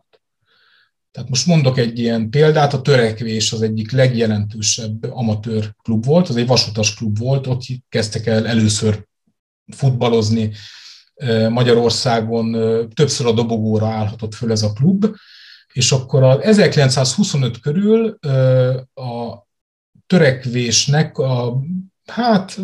[1.11, 6.35] Tehát most mondok egy ilyen példát, a Törekvés az egyik legjelentősebb amatőr klub volt, az
[6.35, 9.07] egy vasutas klub volt, ott kezdtek el először
[9.75, 10.51] futballozni
[11.49, 12.51] Magyarországon,
[12.93, 15.05] többször a dobogóra állhatott föl ez a klub,
[15.73, 18.19] és akkor az 1925 körül
[18.93, 19.47] a
[20.07, 21.61] törekvésnek a
[22.05, 22.59] hát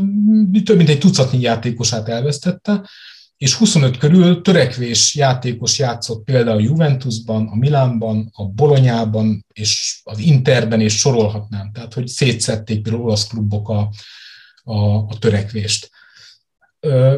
[0.63, 2.89] több mint egy tucatnyi játékosát elvesztette,
[3.37, 10.19] és 25 körül törekvés játékos játszott például a Juventusban, a Milánban, a Bolonyában, és az
[10.19, 11.71] Interben, és sorolhatnám.
[11.71, 13.89] Tehát, hogy szétszették például olasz klubok a,
[14.63, 15.89] a, a törekvést.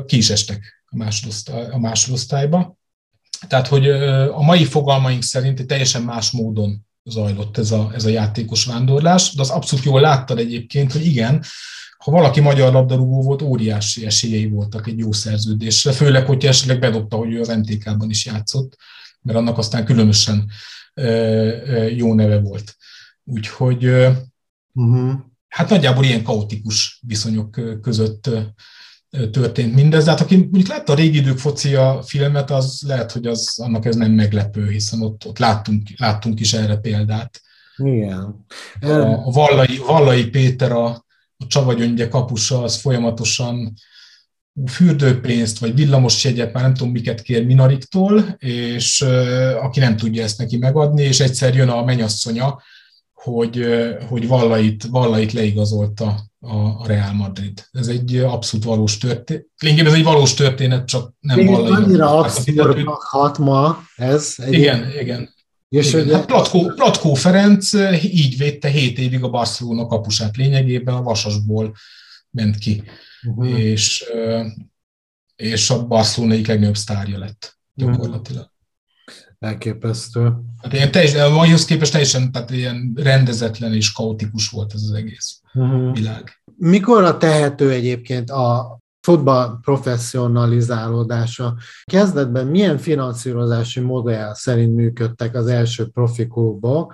[0.06, 2.78] Ki is estek a másodosztály, a másodosztályba.
[3.48, 3.90] Tehát, hogy
[4.30, 9.42] a mai fogalmaink szerint teljesen más módon zajlott ez a, ez a játékos vándorlás, de
[9.42, 11.44] az abszolút jól láttad egyébként, hogy igen,
[12.08, 17.18] ha valaki magyar labdarúgó volt, óriási esélyei voltak egy jó szerződésre, főleg, hogyha esetleg bedobta,
[17.18, 18.78] hogy ő az NTK-ban is játszott,
[19.22, 20.50] mert annak aztán különösen
[21.96, 22.76] jó neve volt.
[23.24, 23.86] Úgyhogy
[24.74, 25.12] uh-huh.
[25.48, 28.30] hát nagyjából ilyen kaotikus viszonyok között
[29.32, 30.04] történt mindez.
[30.04, 33.86] De hát aki mondjuk látta a régi idők focia filmet, az lehet, hogy az, annak
[33.86, 37.42] ez nem meglepő, hiszen ott, ott láttunk, láttunk is erre példát.
[37.78, 38.46] Igen.
[38.82, 41.06] A, a Vallai, Vallai Péter a,
[41.38, 43.74] a Csavagyöngye kapusa az folyamatosan
[44.66, 49.02] fürdőpénzt, vagy villamos jegyet, már nem tudom miket kér Minariktól, és
[49.62, 52.62] aki nem tudja ezt neki megadni, és egyszer jön a menyasszonya,
[53.14, 53.66] hogy,
[54.08, 57.66] hogy Vallait, Vallait leigazolta a, a Real Madrid.
[57.72, 59.46] Ez egy abszolút valós történet.
[59.60, 61.72] Lényegében ez egy valós történet, csak nem Vallai.
[61.72, 64.34] Annyira abszurd hat ma ez.
[64.38, 65.36] Egy igen, igen.
[65.70, 70.96] És Igen, hát Platkó, Platkó Ferenc eh, így védte 7 évig a Barcelona kapusát lényegében,
[70.96, 71.76] a Vasasból
[72.30, 72.84] ment ki,
[73.28, 73.60] uh-huh.
[73.60, 74.46] és, eh,
[75.36, 78.42] és a Barcelona egyik legnagyobb sztárja lett gyakorlatilag.
[78.42, 78.52] Uh-huh.
[79.40, 80.34] Elképesztő.
[80.62, 84.92] Hát ilyen teljesen, a maihoz képest teljesen tehát ilyen rendezetlen és kaotikus volt ez az
[84.92, 85.94] egész uh-huh.
[85.94, 86.42] világ.
[86.56, 91.56] Mikor a tehető egyébként a futball professzionalizálódása.
[91.84, 96.94] Kezdetben milyen finanszírozási modell szerint működtek az első profi klubok,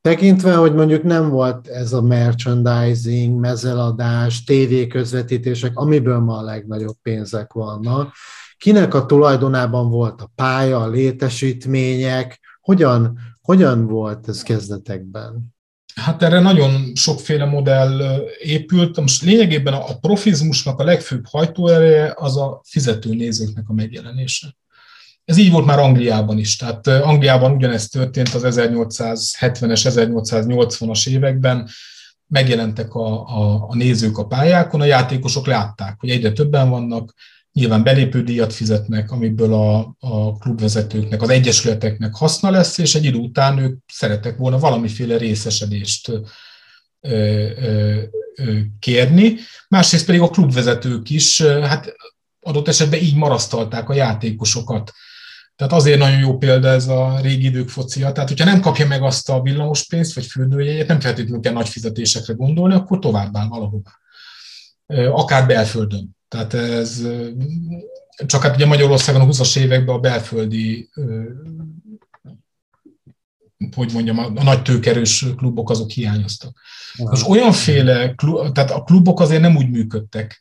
[0.00, 7.52] tekintve, hogy mondjuk nem volt ez a merchandising, mezeladás, tévéközvetítések, amiből ma a legnagyobb pénzek
[7.52, 8.12] vannak.
[8.56, 15.55] Kinek a tulajdonában volt a pálya, a létesítmények, hogyan, hogyan volt ez kezdetekben?
[16.00, 19.00] Hát erre nagyon sokféle modell épült.
[19.00, 24.56] Most lényegében a profizmusnak a legfőbb hajtóereje az a fizető nézőknek a megjelenése.
[25.24, 26.56] Ez így volt már Angliában is.
[26.56, 31.68] Tehát Angliában ugyanezt történt az 1870-es, 1880-as években.
[32.26, 37.14] Megjelentek a, a, a nézők a pályákon, a játékosok látták, hogy egyre többen vannak,
[37.56, 43.58] nyilván belépődíjat fizetnek, amiből a, a klubvezetőknek, az egyesületeknek haszna lesz, és egy idő után
[43.58, 46.12] ők szerettek volna valamiféle részesedést
[48.78, 49.36] kérni.
[49.68, 51.94] Másrészt pedig a klubvezetők is, hát
[52.40, 54.92] adott esetben így marasztalták a játékosokat.
[55.56, 58.12] Tehát azért nagyon jó példa ez a régi idők focia.
[58.12, 61.68] Tehát, hogyha nem kapja meg azt a villamos pénzt vagy fürdőjegyet, nem feltétlenül kell nagy
[61.68, 63.90] fizetésekre gondolni, akkor továbbáll valahova.
[65.12, 66.15] Akár belföldön.
[66.28, 67.06] Tehát ez
[68.26, 70.90] csak hát ugye Magyarországon a 20-as években a belföldi,
[73.74, 76.58] hogy mondjam, a nagy tőkerős klubok azok hiányoztak.
[76.96, 78.14] Most olyanféle,
[78.52, 80.40] tehát a klubok azért nem úgy működtek,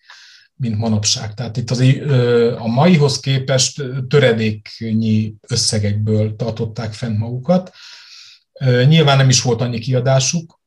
[0.56, 1.34] mint manapság.
[1.34, 2.12] Tehát itt azért
[2.60, 7.74] a maihoz képest töredéknyi összegekből tartották fent magukat.
[8.88, 10.60] Nyilván nem is volt annyi kiadásuk,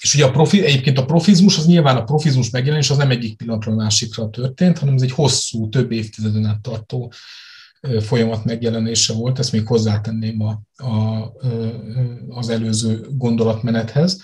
[0.00, 3.36] és ugye a profi, egyébként a profizmus, az nyilván a profizmus megjelenés az nem egyik
[3.36, 7.12] pillanatról a másikra történt, hanem ez egy hosszú, több évtizeden át tartó
[8.00, 11.32] folyamat megjelenése volt, ezt még hozzátenném a, a,
[12.28, 14.22] az előző gondolatmenethez.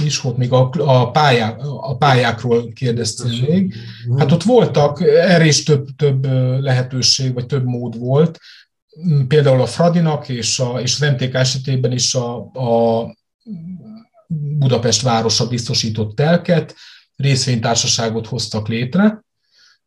[0.00, 3.74] Mi is volt még a, a, pályák, a pályákról kérdeztél még.
[4.18, 6.24] Hát ott voltak, erre is több, több
[6.60, 8.38] lehetőség, vagy több mód volt
[9.28, 13.16] például a Fradinak és, a, és az MTK esetében is a, a
[14.58, 16.74] Budapest városa biztosított telket,
[17.16, 19.24] részvénytársaságot hoztak létre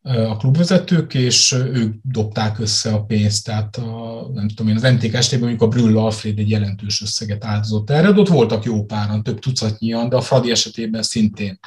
[0.01, 5.13] a klubvezetők, és ők dobták össze a pénzt, tehát a, nem tudom én, az MTK
[5.13, 9.23] esetében mondjuk a Brüll Alfred egy jelentős összeget áldozott erre, de ott voltak jó páran,
[9.23, 11.59] több tucatnyian, de a Fradi esetében szintén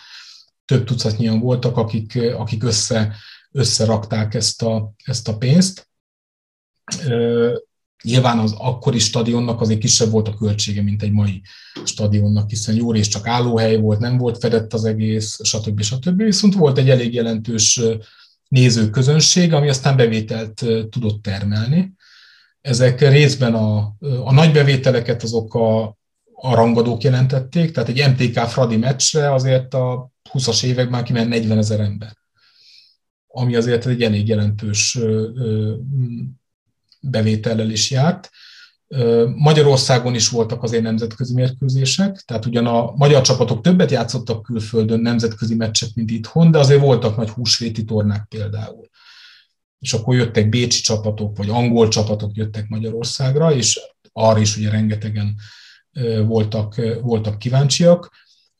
[0.65, 3.17] több tucatnyian voltak, akik, akik össze
[3.53, 5.90] összerakták ezt a, ezt a pénzt.
[8.03, 11.43] Nyilván az akkori stadionnak azért kisebb volt a költsége, mint egy mai
[11.85, 15.83] stadionnak, hiszen jó rész csak állóhely volt, nem volt fedett az egész, stb.
[15.83, 16.23] stb.
[16.23, 17.81] Viszont volt egy elég jelentős
[18.49, 21.93] nézőközönség, ami aztán bevételt tudott termelni.
[22.61, 25.83] Ezek részben a, a nagy bevételeket azok a,
[26.33, 31.81] a rangadók jelentették, tehát egy MTK Fradi meccsre azért a 20-as években kiment 40 ezer
[31.81, 32.17] ember,
[33.27, 34.99] ami azért egy elég jelentős
[37.01, 38.31] bevétellel is járt.
[39.37, 45.55] Magyarországon is voltak azért nemzetközi mérkőzések, tehát ugyan a magyar csapatok többet játszottak külföldön nemzetközi
[45.55, 48.89] meccsek, mint itthon, de azért voltak nagy húsvéti tornák például.
[49.79, 53.81] És akkor jöttek bécsi csapatok, vagy angol csapatok jöttek Magyarországra, és
[54.13, 55.35] arra is ugye rengetegen
[56.27, 58.11] voltak, voltak kíváncsiak.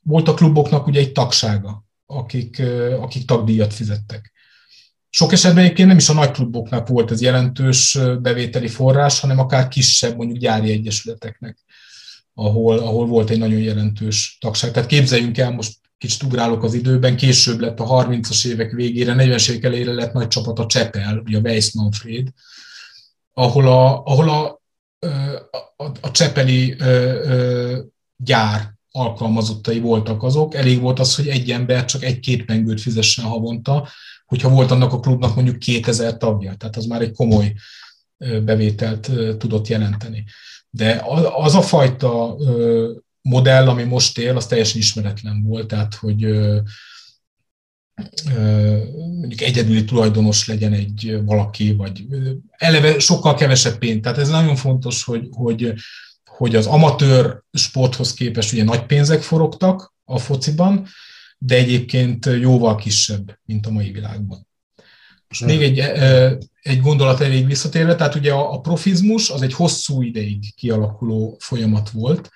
[0.01, 2.61] Volt a kluboknak ugye egy tagsága, akik,
[2.99, 4.31] akik tagdíjat fizettek.
[5.13, 9.67] Sok esetben egyébként nem is a nagy kluboknak volt ez jelentős bevételi forrás, hanem akár
[9.67, 11.57] kisebb, mondjuk gyári egyesületeknek,
[12.33, 14.71] ahol, ahol volt egy nagyon jelentős tagság.
[14.71, 19.49] Tehát képzeljünk el, most kicsit ugrálok az időben, később lett a 30-as évek végére, 40-es
[19.49, 22.27] évek elére lett nagy csapat a Csepel, ugye a Weiss Manfred,
[23.33, 24.61] ahol a, ahol a,
[25.77, 26.75] a, a Csepeli
[28.15, 30.55] gyár alkalmazottai voltak azok.
[30.55, 33.87] Elég volt az, hogy egy ember csak egy-két pengőt fizessen havonta,
[34.31, 37.53] hogyha volt annak a klubnak mondjuk 2000 tagja, tehát az már egy komoly
[38.17, 40.23] bevételt tudott jelenteni.
[40.69, 41.03] De
[41.35, 42.37] az a fajta
[43.21, 46.21] modell, ami most él, az teljesen ismeretlen volt, tehát hogy
[49.19, 52.05] mondjuk egyedüli tulajdonos legyen egy valaki, vagy
[52.51, 54.01] eleve sokkal kevesebb pénz.
[54.01, 55.73] Tehát ez nagyon fontos, hogy, hogy,
[56.25, 60.87] hogy az amatőr sporthoz képest ugye nagy pénzek forogtak a fociban,
[61.43, 64.47] de egyébként jóval kisebb, mint a mai világban.
[65.27, 65.79] Most még egy,
[66.61, 71.89] egy gondolat elég visszatérve, tehát ugye a, a profizmus az egy hosszú ideig kialakuló folyamat
[71.89, 72.29] volt.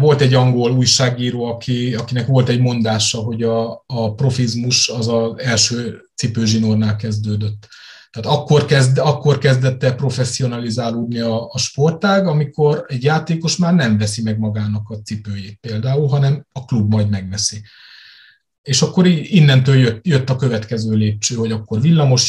[0.00, 5.38] Volt egy angol újságíró, aki, akinek volt egy mondása, hogy a, a profizmus az az
[5.38, 7.68] első cipőzsinórnál kezdődött.
[8.10, 13.98] Tehát akkor, kezd, akkor kezdett el professzionalizálódni a, a sportág, amikor egy játékos már nem
[13.98, 17.62] veszi meg magának a cipőjét például, hanem a klub majd megveszi.
[18.62, 21.80] És akkor innentől jött, jött a következő lépcső, hogy akkor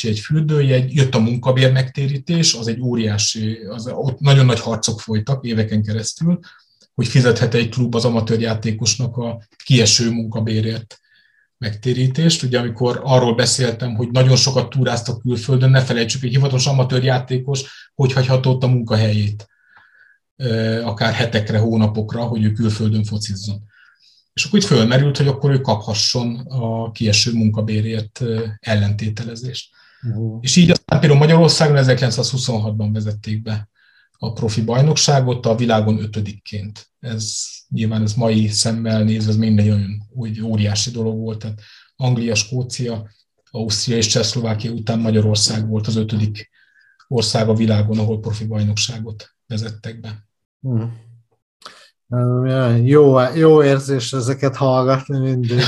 [0.02, 5.46] egy fürdőjegy, jött a munkabér megtérítés, az egy óriási, az, ott nagyon nagy harcok folytak
[5.46, 6.40] éveken keresztül,
[6.96, 11.00] hogy fizethet egy klub az amatőr játékosnak a kieső munkabérért
[11.60, 12.44] megtérítést.
[12.44, 17.92] Ugye amikor arról beszéltem, hogy nagyon sokat túráztak külföldön, ne felejtsük, egy hivatalos amatőr játékos,
[17.96, 19.48] hogy hagyhatott a munkahelyét
[20.84, 23.64] akár hetekre, hónapokra, hogy ő külföldön focizzon.
[24.34, 28.24] És akkor itt fölmerült, hogy akkor ő kaphasson a kieső munkabérért
[28.60, 29.70] ellentételezést.
[30.02, 30.38] Uh-huh.
[30.42, 33.70] És így aztán például Magyarországon 1926-ban vezették be
[34.12, 36.90] a profi bajnokságot a világon ötödikként.
[37.00, 37.38] Ez
[37.70, 41.40] nyilván ez mai szemmel nézve, ez még nagyon úgy óriási dolog volt.
[41.40, 41.60] Tehát
[41.96, 43.10] Anglia, Skócia,
[43.52, 46.50] Ausztria és Csehszlovákia után Magyarország volt az ötödik
[47.08, 50.28] ország a világon, ahol profi bajnokságot vezettek be.
[50.62, 51.08] Hmm.
[52.86, 55.60] Jó, jó érzés ezeket hallgatni mindig.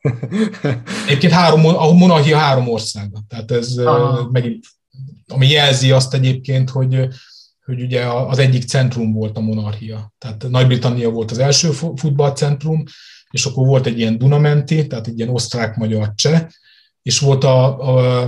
[1.06, 3.22] Egyébként három, a monarchia három országa.
[3.28, 4.28] Tehát ez Aha.
[4.30, 4.64] megint,
[5.26, 7.08] ami jelzi azt egyébként, hogy
[7.64, 10.12] hogy ugye az egyik centrum volt a monarchia.
[10.18, 12.82] Tehát Nagy-Britannia volt az első futballcentrum,
[13.30, 16.46] és akkor volt egy ilyen Dunamenti, tehát egy ilyen osztrák-magyar cseh,
[17.02, 17.78] és volt a,
[18.22, 18.26] a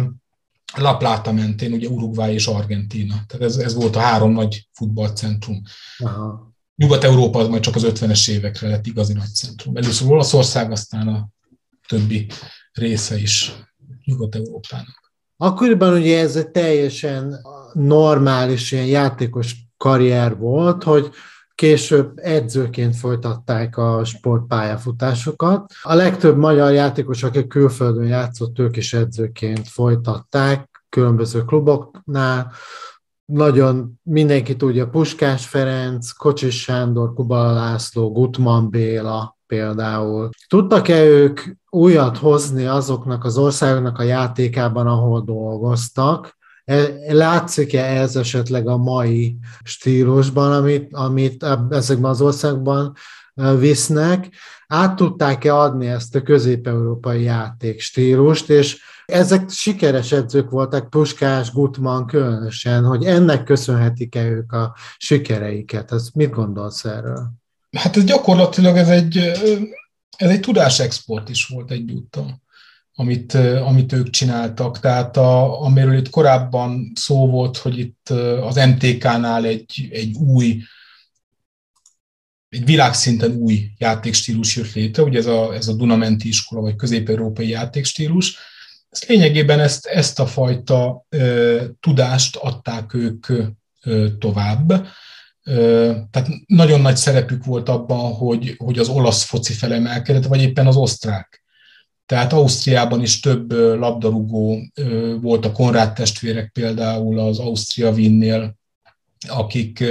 [0.77, 3.15] La Plata mentén, ugye Uruguay és Argentína.
[3.27, 5.63] Tehát ez, ez volt a három nagy futballcentrum.
[5.99, 6.55] Aha.
[6.77, 9.77] Nyugat-Európa az majd csak az 50-es évekre lett igazi nagy centrum.
[9.77, 11.29] Először Olaszország, aztán a
[11.89, 12.27] többi
[12.73, 13.53] része is
[14.05, 15.13] Nyugat-Európának.
[15.37, 17.41] Akkoriban ugye ez egy teljesen
[17.73, 21.11] normális ilyen játékos karrier volt, hogy
[21.55, 25.73] később edzőként folytatták a sportpályafutásokat.
[25.83, 32.53] A legtöbb magyar játékos, akik külföldön játszott, ők is edzőként folytatták különböző kluboknál.
[33.25, 40.29] Nagyon mindenki tudja, Puskás Ferenc, Kocsis Sándor, Kubala László, Gutman Béla például.
[40.49, 41.41] Tudtak-e ők
[41.71, 46.36] újat hozni azoknak az országoknak a játékában, ahol dolgoztak,
[47.09, 52.93] látszik-e ez esetleg a mai stílusban, amit, amit ezekben az országban
[53.35, 54.29] e, visznek?
[54.67, 62.85] Át tudták-e adni ezt a közép-európai játékstílust, és ezek sikeres edzők voltak, Puskás, Gutman különösen,
[62.85, 65.93] hogy ennek köszönhetik-e ők a sikereiket?
[65.93, 67.33] Ez mit gondolsz erről?
[67.77, 69.17] Hát ez gyakorlatilag ez egy,
[70.17, 72.45] ez egy tudásexport is volt egyúttal.
[72.99, 73.35] Amit,
[73.65, 74.81] amit ők csináltak.
[74.81, 78.09] Tehát a, amiről itt korábban szó volt, hogy itt
[78.41, 80.63] az MTK-nál egy, egy új,
[82.49, 87.49] egy világszinten új játékstílus jött létre, ugye ez a, ez a Dunamenti iskola, vagy közép-európai
[87.49, 88.39] játékstílus.
[88.89, 93.27] Ezt lényegében ezt, ezt a fajta ö, tudást adták ők
[93.83, 94.87] ö, tovább.
[95.43, 100.67] Ö, tehát nagyon nagy szerepük volt abban, hogy, hogy az olasz foci felemelkedett, vagy éppen
[100.67, 101.46] az osztrák.
[102.07, 104.59] Tehát Ausztriában is több labdarúgó
[105.21, 108.57] volt a Konrád testvérek például az Ausztria Vinnél,
[109.29, 109.85] akik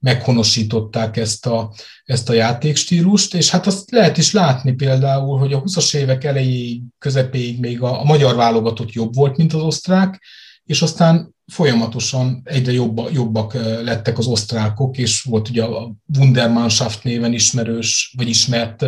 [0.00, 1.72] meghonosították ezt a,
[2.04, 6.82] ezt a játékstílust, és hát azt lehet is látni például, hogy a 20-as évek elejéig,
[6.98, 10.22] közepéig még a, a magyar válogatott jobb volt, mint az osztrák,
[10.64, 17.32] és aztán folyamatosan egyre jobb, jobbak lettek az osztrákok, és volt ugye a Wundermannschaft néven
[17.32, 18.86] ismerős, vagy ismert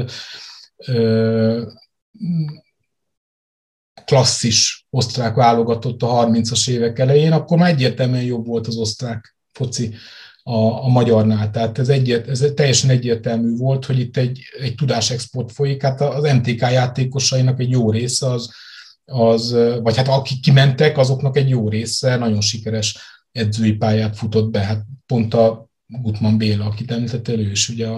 [4.11, 9.95] klasszis osztrák válogatott a 30-as évek elején, akkor már egyértelműen jobb volt az osztrák foci
[10.43, 11.51] a, a magyarnál.
[11.51, 15.83] Tehát ez, egyért, ez teljesen egyértelmű volt, hogy itt egy, egy tudásexport folyik.
[15.83, 18.51] Hát az MTK játékosainak egy jó része az,
[19.05, 19.53] az,
[19.83, 22.99] vagy hát akik kimentek, azoknak egy jó része nagyon sikeres
[23.33, 24.61] edzői pályát futott be.
[24.61, 27.89] Hát pont a Gutman Béla, akit említett elő, és ugye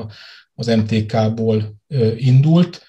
[0.55, 1.77] az MTK-ból
[2.17, 2.83] indult,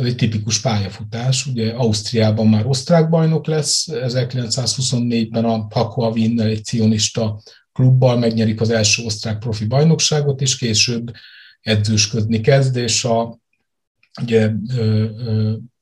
[0.00, 1.46] ez egy tipikus pályafutás.
[1.46, 7.42] Ugye Ausztriában már osztrák bajnok lesz, 1924-ben a Paco Winnel egy cionista
[7.72, 11.12] klubbal megnyerik az első osztrák profi bajnokságot, és később
[11.60, 13.38] edzősködni kezd, és a,
[14.22, 14.50] ugye,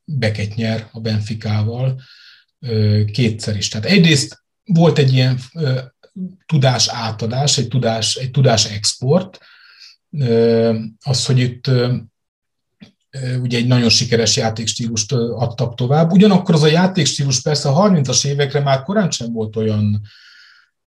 [0.04, 2.00] Beket nyer a Benficával
[3.12, 3.68] kétszer is.
[3.68, 5.38] Tehát egyrészt volt egy ilyen
[6.46, 9.38] tudás átadás, egy tudás, egy tudás export,
[11.00, 11.70] az, hogy itt
[13.40, 16.12] ugye egy nagyon sikeres játékstílust adtak tovább.
[16.12, 20.00] Ugyanakkor az a játékstílus persze a 30-as évekre már korán sem volt olyan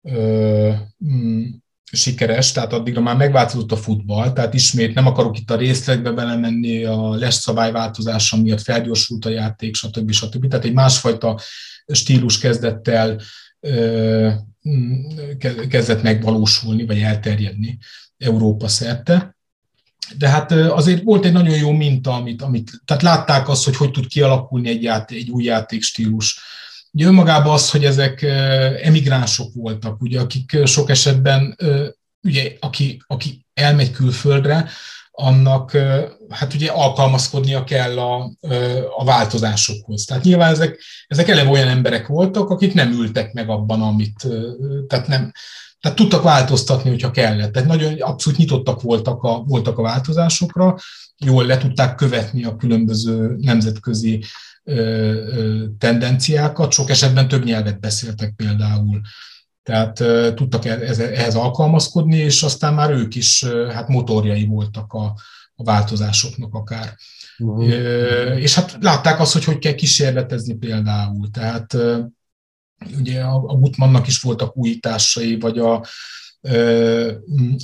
[0.03, 0.73] ö,
[1.05, 1.45] mm,
[1.93, 6.85] sikeres, tehát addigra már megváltozott a futball, tehát ismét nem akarok itt a részletekbe belemenni,
[6.85, 10.11] a les szabályváltozása miatt felgyorsult a játék, stb.
[10.11, 10.49] stb.
[10.49, 11.41] Tehát egy másfajta
[11.87, 13.21] stílus kezdett el
[14.69, 15.01] mm,
[15.69, 17.79] kezdett megvalósulni, vagy elterjedni
[18.17, 19.39] Európa szerte
[20.19, 23.91] de hát azért volt egy nagyon jó minta, amit, amit tehát látták azt, hogy hogy
[23.91, 26.41] tud kialakulni egy, játék, egy új játékstílus.
[26.93, 28.23] Ugye önmagában az, hogy ezek
[28.83, 31.57] emigránsok voltak, ugye, akik sok esetben,
[32.23, 34.71] ugye, aki, aki elmegy külföldre,
[35.11, 35.77] annak
[36.29, 38.33] hát ugye alkalmazkodnia kell a,
[38.97, 40.05] a változásokhoz.
[40.05, 44.27] Tehát nyilván ezek, ezek eleve olyan emberek voltak, akik nem ültek meg abban, amit,
[44.89, 45.33] tehát nem,
[45.81, 47.53] tehát tudtak változtatni, hogyha kellett.
[47.53, 50.77] Tehát nagyon abszolút nyitottak voltak a, voltak a változásokra,
[51.25, 54.25] jól le tudták követni a különböző nemzetközi
[54.65, 59.01] ö, ö, tendenciákat, sok esetben több nyelvet beszéltek például.
[59.63, 65.15] Tehát ö, tudtak e, ehhez alkalmazkodni, és aztán már ők is hát motorjai voltak a,
[65.55, 66.95] a változásoknak akár.
[67.39, 68.41] Uh-huh.
[68.41, 71.31] És hát látták azt, hogy hogy kell kísérletezni például.
[71.31, 71.77] Tehát
[72.99, 75.85] ugye a, a Gutmannnak is voltak újításai, vagy a,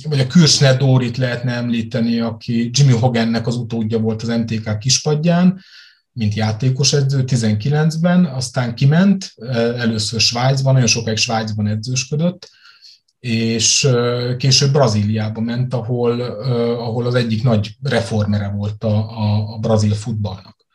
[0.09, 5.59] vagy a Kürsner Dórit lehetne említeni, aki Jimmy Hogannek az utódja volt az MTK kispadján,
[6.11, 9.33] mint játékos edző 19-ben, aztán kiment,
[9.77, 12.49] először Svájcban, nagyon sokáig Svájcban edzősködött,
[13.19, 13.89] és
[14.37, 16.21] később Brazíliába ment, ahol,
[16.79, 20.66] ahol az egyik nagy reformere volt a, a, a brazil futballnak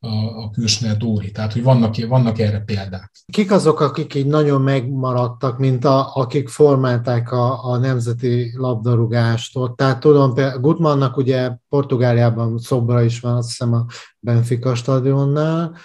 [0.00, 1.30] a, a Kürsner Dóri.
[1.30, 3.10] Tehát, hogy vannak, vannak erre példák.
[3.32, 9.76] Kik azok, akik így nagyon megmaradtak, mint a, akik formálták a, a nemzeti labdarúgást ott?
[9.76, 13.86] Tehát tudom, Gutmannnak ugye Portugáliában szobra is van, azt hiszem a
[14.18, 15.76] Benfica stadionnál.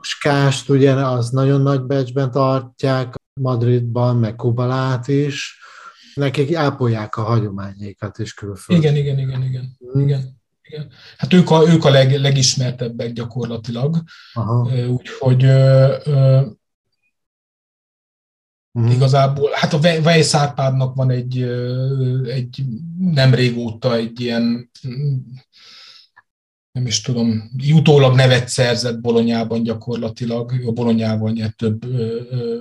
[0.00, 5.60] Skást ugye az nagyon nagy becsben tartják, Madridban, meg Kubalát is.
[6.14, 8.84] Nekik ápolják a hagyományaikat is külföldön.
[8.84, 9.76] Igen, igen, igen, igen.
[9.92, 10.00] Hmm.
[10.00, 10.41] igen.
[10.72, 10.90] Igen.
[11.16, 14.02] Hát ők a, ők a leg, legismertebbek gyakorlatilag,
[14.88, 15.46] úgyhogy
[18.74, 18.94] Uh-huh.
[18.94, 21.42] Igazából, hát a Weiss Árpádnak van egy,
[22.24, 22.64] egy
[22.98, 24.70] nem régóta egy ilyen,
[26.72, 31.86] nem is tudom, utólag nevet szerzett Bolonyában gyakorlatilag, a Bolonyával nyert több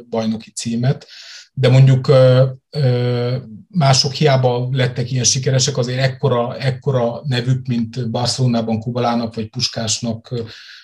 [0.09, 1.07] bajnoki címet,
[1.54, 2.12] de mondjuk
[3.68, 10.34] mások hiába lettek ilyen sikeresek, azért ekkora, ekkora nevük, mint Barcelonában Kubalának vagy Puskásnak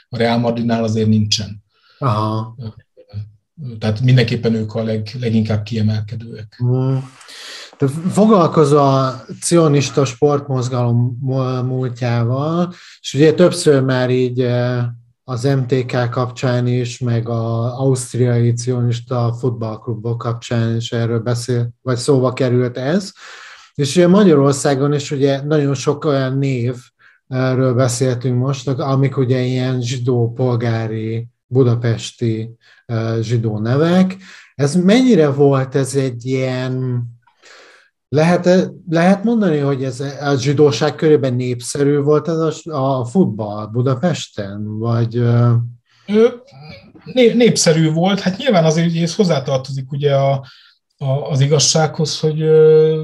[0.09, 1.63] a Real Madridnál azért nincsen.
[1.99, 2.57] Aha.
[3.79, 6.61] Tehát mindenképpen ők a leg, leginkább kiemelkedőek.
[6.63, 6.97] Mm.
[7.77, 11.17] De foglalkozó a cionista sportmozgalom
[11.65, 14.47] múltjával, és ugye többször már így
[15.29, 22.33] az MTK kapcsán is, meg az ausztriai cionista futballklubok kapcsán is erről beszél, vagy szóba
[22.33, 23.11] került ez.
[23.73, 26.75] És ugye Magyarországon is ugye nagyon sok olyan név,
[27.27, 32.57] erről beszéltünk most, amik ugye ilyen zsidó polgári, budapesti
[33.19, 34.15] zsidó nevek.
[34.55, 37.03] Ez mennyire volt ez egy ilyen
[38.09, 44.77] lehet, lehet mondani, hogy ez a zsidóság körében népszerű volt ez a, a futball Budapesten,
[44.77, 45.23] vagy...
[47.13, 50.45] Népszerű volt, hát nyilván azért ez hozzátartozik ugye a,
[50.97, 52.43] a, az igazsághoz, hogy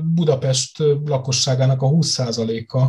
[0.03, 2.85] Budapest lakosságának a 20%-a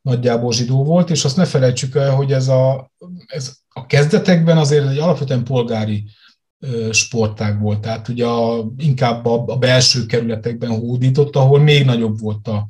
[0.00, 2.92] nagyjából zsidó volt, és azt ne felejtsük el, hogy ez a,
[3.26, 6.04] ez a kezdetekben azért egy alapvetően polgári
[6.90, 12.48] sportág volt, tehát ugye a, inkább a, a belső kerületekben hódított, ahol még nagyobb volt
[12.48, 12.66] a,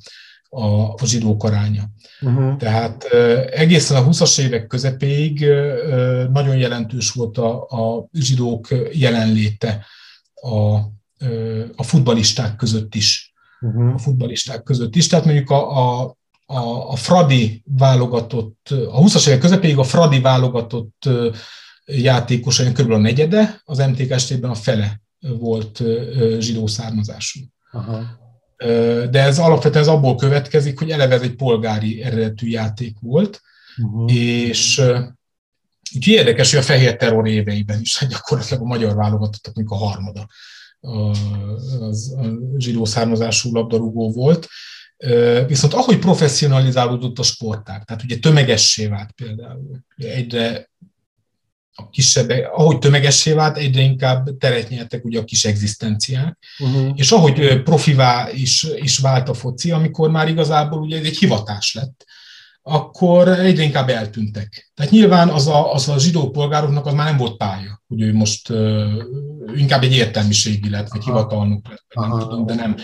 [0.48, 1.82] a, a zsidók aránya.
[2.20, 2.56] Uh-huh.
[2.56, 3.04] Tehát
[3.50, 5.46] egészen a 20-as évek közepéig
[6.32, 9.86] nagyon jelentős volt a, a zsidók jelenléte
[10.34, 10.74] a,
[11.76, 13.32] a futbalisták között is.
[13.60, 13.94] Uh-huh.
[13.94, 15.06] A futbalisták között is.
[15.06, 16.16] Tehát mondjuk a, a,
[16.46, 21.08] a, a Fradi válogatott, a 20-as évek közepéig a Fradi válogatott
[21.86, 22.90] játékosai kb.
[22.90, 25.82] a negyede, az MTK estében a fele volt
[26.38, 27.40] zsidó származású.
[27.72, 28.24] Aha.
[29.10, 33.40] De ez alapvetően ez abból következik, hogy eleve ez egy polgári eredetű játék volt,
[33.82, 34.14] uh-huh.
[34.14, 34.78] és
[35.94, 39.84] úgyhogy érdekes, hogy a fehér terror éveiben is hát gyakorlatilag a magyar válogatottak, mondjuk a
[39.84, 40.26] harmada
[41.80, 42.26] az a
[42.56, 44.48] zsidó származású labdarúgó volt.
[45.46, 50.70] Viszont ahogy professzionalizálódott a sportág, tehát ugye tömegessé vált például, egyre
[51.78, 56.90] a kisebb, ahogy tömegessé vált, egyre inkább teret nyertek ugye a kis egzisztenciák, uh-huh.
[56.94, 62.04] és ahogy profivá is, is vált a foci, amikor már igazából ugye egy hivatás lett,
[62.62, 64.70] akkor egyre inkább eltűntek.
[64.74, 68.14] Tehát nyilván az a, az a zsidó polgároknak az már nem volt pálya, hogy ő
[68.14, 69.02] most uh,
[69.56, 72.76] inkább egy értelmiségi lett, vagy hivatalnok lett, vagy nem tudom, de nem,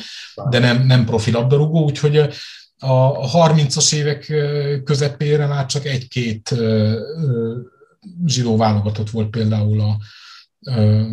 [0.50, 2.16] de nem, nem profi labdarúgó, úgyhogy
[2.78, 4.32] a 30-as évek
[4.84, 6.54] közepére már csak egy-két
[8.26, 9.98] zsidó válogatott volt például a,
[10.70, 11.06] a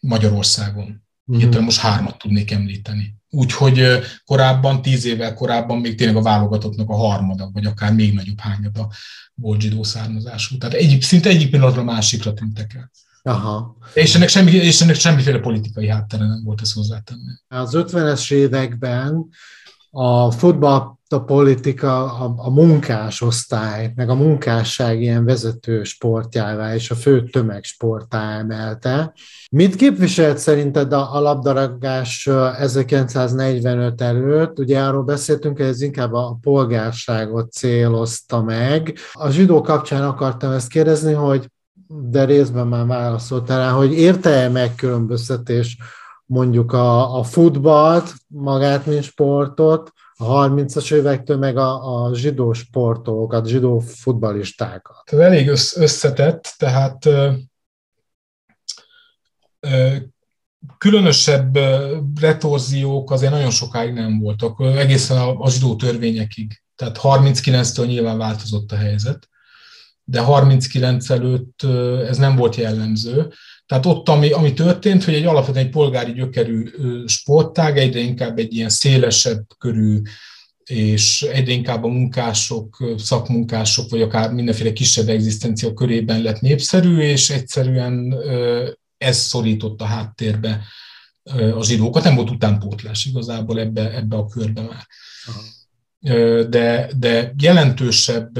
[0.00, 1.06] Magyarországon.
[1.32, 1.62] Mm-hmm.
[1.62, 3.16] most hármat tudnék említeni.
[3.30, 8.40] Úgyhogy korábban, tíz évvel korábban még tényleg a válogatottnak a harmada, vagy akár még nagyobb
[8.40, 8.88] hányada
[9.34, 10.58] volt zsidó származású.
[10.58, 12.90] Tehát egy, szinte egyik pillanatra másikra tűntek el.
[13.22, 13.76] Aha.
[13.94, 17.32] És ennek, semmi, és ennek semmiféle politikai háttere nem volt, ez hozzátenni.
[17.48, 19.28] Az 50-es években
[19.90, 26.94] a futball a politika a, a munkásosztály, meg a munkásság ilyen vezető sportjává és a
[26.94, 29.12] fő tömegsportá emelte.
[29.50, 32.26] Mit képviselt szerinted a, a labdaragás
[32.58, 34.58] 1945 előtt?
[34.58, 38.94] Ugye arról beszéltünk, hogy ez inkább a polgárságot célozta meg.
[39.12, 41.50] A zsidó kapcsán akartam ezt kérdezni, hogy
[41.88, 45.76] de részben már válaszoltál rá, hogy érte-e megkülönböztetés
[46.26, 53.46] mondjuk a, a futballt, magát, mint sportot, a 30-as évektől meg a, a zsidó sportolókat,
[53.46, 55.02] zsidó futbalistákat.
[55.12, 57.32] Ez elég összetett, tehát ö,
[59.60, 59.96] ö,
[60.78, 61.58] különösebb
[62.20, 66.62] retorziók azért nagyon sokáig nem voltak, egészen a, a zsidó törvényekig.
[66.76, 69.28] Tehát 39-től nyilván változott a helyzet,
[70.04, 71.62] de 39 előtt
[72.08, 73.32] ez nem volt jellemző.
[73.68, 76.64] Tehát ott, ami, ami történt, hogy egy alapvetően egy polgári gyökerű
[77.06, 80.02] sporttág egyre inkább egy ilyen szélesebb körű
[80.64, 87.30] és egyre inkább a munkások, szakmunkások, vagy akár mindenféle kisebb egzisztencia körében lett népszerű, és
[87.30, 88.14] egyszerűen
[88.98, 90.64] ez szorított a háttérbe
[91.54, 92.04] a zsidókat.
[92.04, 94.86] Nem volt utánpótlás igazából ebbe, ebbe a körbe már.
[96.48, 98.38] De, de jelentősebb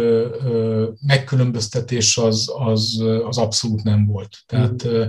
[1.06, 4.36] megkülönböztetés az, az, az abszolút nem volt.
[4.46, 5.02] Tehát mm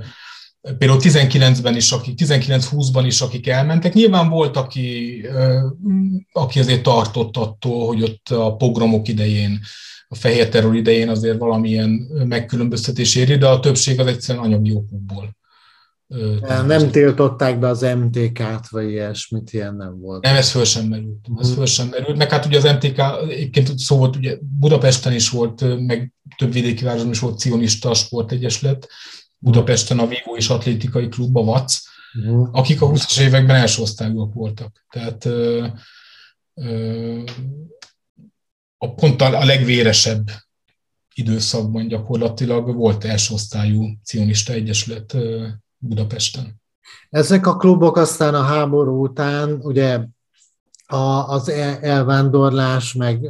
[0.78, 3.94] például 19-ben is, akik 19-20-ban is, akik elmentek.
[3.94, 5.22] Nyilván volt, aki,
[6.32, 9.60] aki azért tartott attól, hogy ott a pogromok idején,
[10.08, 11.90] a fehér terror idején azért valamilyen
[12.28, 15.38] megkülönböztetés éri, de a többség az egyszerűen anyagi okokból.
[16.66, 20.24] Nem tiltották be az MTK-t, vagy ilyesmit, ilyen nem volt.
[20.24, 21.28] Nem, ez föl sem merült.
[21.40, 21.58] Ez mhm.
[21.58, 22.18] föl sem merült.
[22.18, 26.84] Meg hát ugye az MTK, egyébként szó volt, ugye Budapesten is volt, meg több vidéki
[26.84, 28.88] városban is volt cionista sportegyesület,
[29.38, 31.82] Budapesten a Vivo és Atlétikai Klub, a VAC,
[32.14, 32.50] uh-huh.
[32.52, 34.86] akik a 20-as években első osztályúak voltak.
[34.90, 35.68] Tehát ö,
[36.54, 37.22] ö,
[38.78, 40.30] a pont a legvéresebb
[41.14, 45.18] időszakban gyakorlatilag volt első osztályú cionista egyesület
[45.80, 46.62] Budapesten.
[47.10, 50.00] Ezek a klubok aztán a háború után ugye
[50.86, 51.50] a, az
[51.82, 53.28] elvándorlás, meg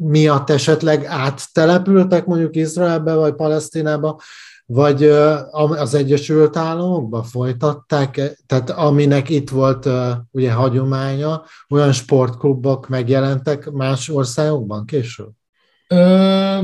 [0.00, 4.20] miatt esetleg áttelepültek mondjuk Izraelbe vagy Palesztinába,
[4.66, 5.04] vagy
[5.52, 9.88] az Egyesült Államokban folytatták, tehát aminek itt volt
[10.30, 15.30] ugye hagyománya, olyan sportklubok megjelentek más országokban később?
[15.88, 16.58] Ö,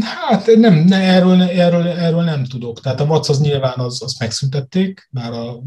[0.00, 2.80] hát nem, ne, erről, erről, erről nem tudok.
[2.80, 5.62] Tehát a VAC az nyilván az, azt megszüntették, már a,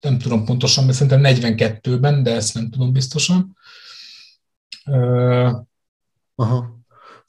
[0.00, 3.56] nem tudom pontosan, mert szerintem 42-ben, de ezt nem tudom biztosan.
[6.34, 6.80] Aha.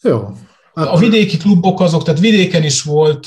[0.02, 0.30] Jó.
[0.74, 3.26] A vidéki klubok azok, tehát vidéken is volt,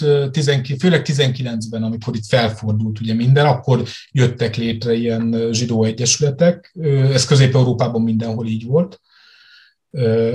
[0.78, 6.74] főleg 19-ben, amikor itt felfordult ugye minden, akkor jöttek létre ilyen zsidó egyesületek,
[7.12, 9.00] ez Közép-Európában mindenhol így volt.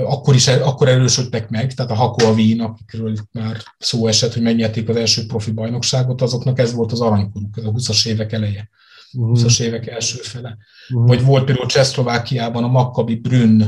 [0.04, 4.32] Akkor is akkor erősödtek meg, tehát a Hako a Wien, akikről itt már szó esett,
[4.32, 8.32] hogy megnyerték az első profi bajnokságot, azoknak ez volt az aranykoruk, ez a 20-as évek
[8.32, 8.68] eleje,
[9.12, 10.56] 20-as évek első fele.
[10.88, 13.62] Vagy volt például Csehszlovákiában a Maccabi Brünn,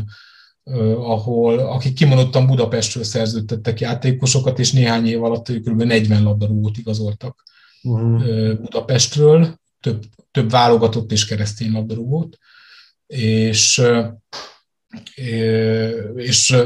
[0.97, 5.83] ahol, akik kimondottan Budapestről szerződtettek játékosokat, és néhány év alatt kb.
[5.83, 7.43] 40 labdarúgót igazoltak
[7.83, 8.61] uh-huh.
[8.61, 12.39] Budapestről, több, több válogatott és keresztény labdarúgót,
[13.07, 13.83] és,
[16.15, 16.57] és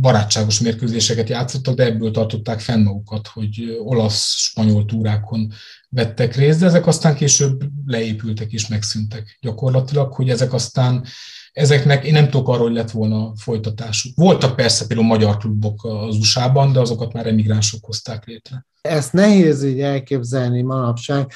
[0.00, 5.52] barátságos mérkőzéseket játszottak, de ebből tartották fenn magukat, hogy olasz-spanyol túrákon
[5.88, 11.04] vettek részt, de ezek aztán később leépültek és megszűntek gyakorlatilag, hogy ezek aztán
[11.52, 14.16] ezeknek én nem tudok arról, hogy lett volna folytatásuk.
[14.16, 18.66] Voltak persze például magyar klubok az USA-ban, de azokat már emigránsok hozták létre.
[18.80, 21.32] Ezt nehéz így elképzelni manapság.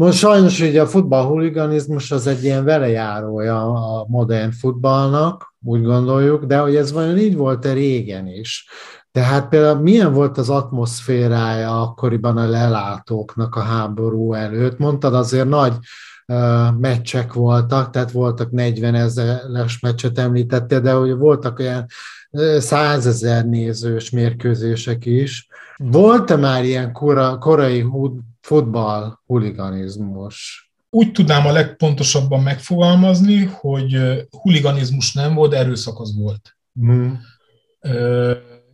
[0.00, 6.58] Most sajnos ugye a futballhuliganizmus az egy ilyen velejárója a modern futballnak, úgy gondoljuk, de
[6.58, 8.68] hogy ez vajon így volt-e régen is?
[9.12, 14.78] Tehát például milyen volt az atmoszférája akkoriban a lelátóknak a háború előtt?
[14.78, 15.74] Mondtad azért nagy
[16.78, 21.86] meccsek voltak, tehát voltak 40 ezeres meccset említettél, de hogy voltak olyan
[22.58, 25.48] százezer nézős mérkőzések is.
[25.76, 27.84] Volt-e már ilyen kora, korai
[28.40, 30.64] futball huliganizmus?
[30.90, 33.98] Úgy tudnám a legpontosabban megfogalmazni, hogy
[34.30, 36.56] huliganizmus nem volt, erőszak az volt.
[36.80, 37.12] Mm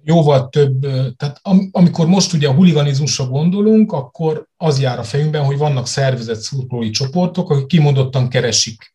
[0.04, 0.80] jóval több,
[1.16, 1.40] tehát
[1.70, 6.90] amikor most ugye a huliganizmusra gondolunk, akkor az jár a fejünkben, hogy vannak szervezett szurkolói
[6.90, 8.92] csoportok, akik kimondottan keresik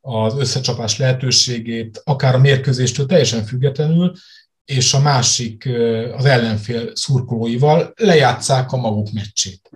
[0.00, 4.12] az összecsapás lehetőségét, akár a mérkőzéstől teljesen függetlenül,
[4.64, 5.68] és a másik,
[6.16, 9.70] az ellenfél szurkolóival lejátszák a maguk meccsét.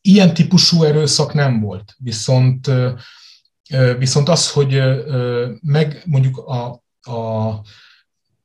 [0.00, 2.70] Ilyen típusú erőszak nem volt, viszont,
[3.98, 4.82] viszont az, hogy
[5.60, 6.64] meg mondjuk a,
[7.12, 7.60] a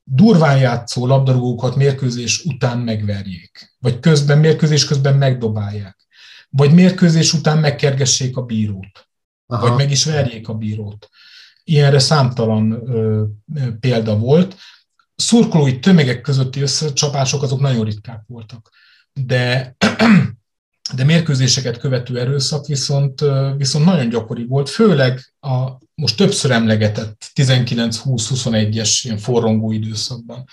[0.03, 5.97] durván játszó labdarúgókat mérkőzés után megverjék, vagy közben, mérkőzés közben megdobálják,
[6.49, 9.06] vagy mérkőzés után megkergessék a bírót,
[9.47, 9.67] Aha.
[9.67, 11.09] vagy meg is verjék a bírót.
[11.63, 13.23] Ilyenre számtalan ö,
[13.79, 14.55] példa volt.
[15.15, 18.69] Szurkolói tömegek közötti összecsapások azok nagyon ritkák voltak.
[19.13, 19.75] De
[20.95, 23.23] de mérkőzéseket követő erőszak viszont,
[23.57, 30.43] viszont nagyon gyakori volt, főleg a most többször emlegetett 19-20-21-es ilyen forrongó időszakban.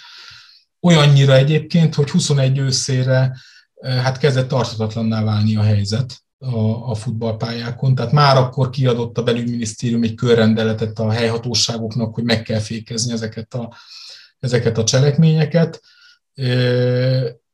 [0.81, 3.37] Olyannyira egyébként, hogy 21 őszére
[3.83, 7.95] hát kezdett tartatatlanná válni a helyzet a, a futballpályákon.
[7.95, 13.55] Tehát már akkor kiadott a belügyminisztérium egy körrendeletet a helyhatóságoknak, hogy meg kell fékezni ezeket
[13.55, 13.75] a,
[14.39, 15.81] ezeket a cselekményeket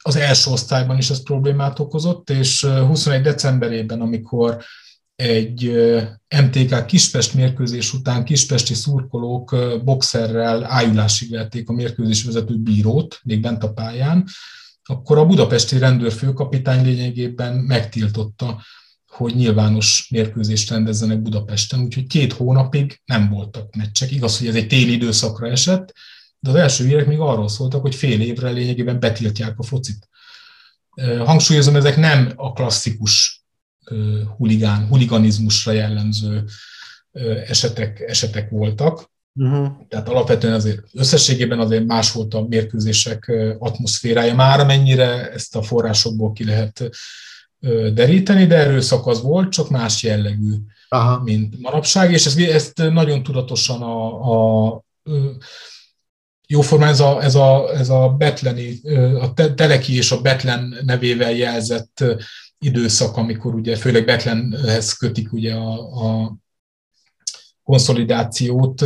[0.02, 4.62] az első osztályban is ez problémát okozott, és 21 decemberében, amikor
[5.16, 5.72] egy
[6.42, 13.62] MTK Kispest mérkőzés után kispesti szurkolók boxerrel ájulásig vették a mérkőzés vezető bírót, még bent
[13.62, 14.26] a pályán,
[14.84, 18.62] akkor a budapesti rendőrfőkapitány lényegében megtiltotta,
[19.10, 24.10] hogy nyilvános mérkőzést rendezzenek Budapesten, úgyhogy két hónapig nem voltak meccsek.
[24.10, 25.92] Igaz, hogy ez egy téli időszakra esett,
[26.38, 30.08] de az első hírek még arról szóltak, hogy fél évre lényegében betiltják a focit.
[31.24, 33.44] Hangsúlyozom, ezek nem a klasszikus
[34.36, 36.44] huligán, huliganizmusra jellemző
[37.46, 39.10] esetek, esetek voltak.
[39.34, 39.68] Uh-huh.
[39.88, 46.32] Tehát alapvetően azért összességében azért más volt a mérkőzések atmoszférája, már amennyire ezt a forrásokból
[46.32, 46.90] ki lehet
[47.92, 50.54] deríteni, de erőszak az volt, csak más jellegű,
[50.88, 51.22] Aha.
[51.22, 54.82] mint manapság, és ezt, ezt nagyon tudatosan a, a
[56.46, 58.80] jóformán ez a, ez a, ez a betleni,
[59.20, 62.04] a Teleki és a Betlen nevével jelzett
[62.58, 66.36] időszak, amikor ugye főleg Betlenhez kötik ugye a, a
[67.62, 68.84] konszolidációt.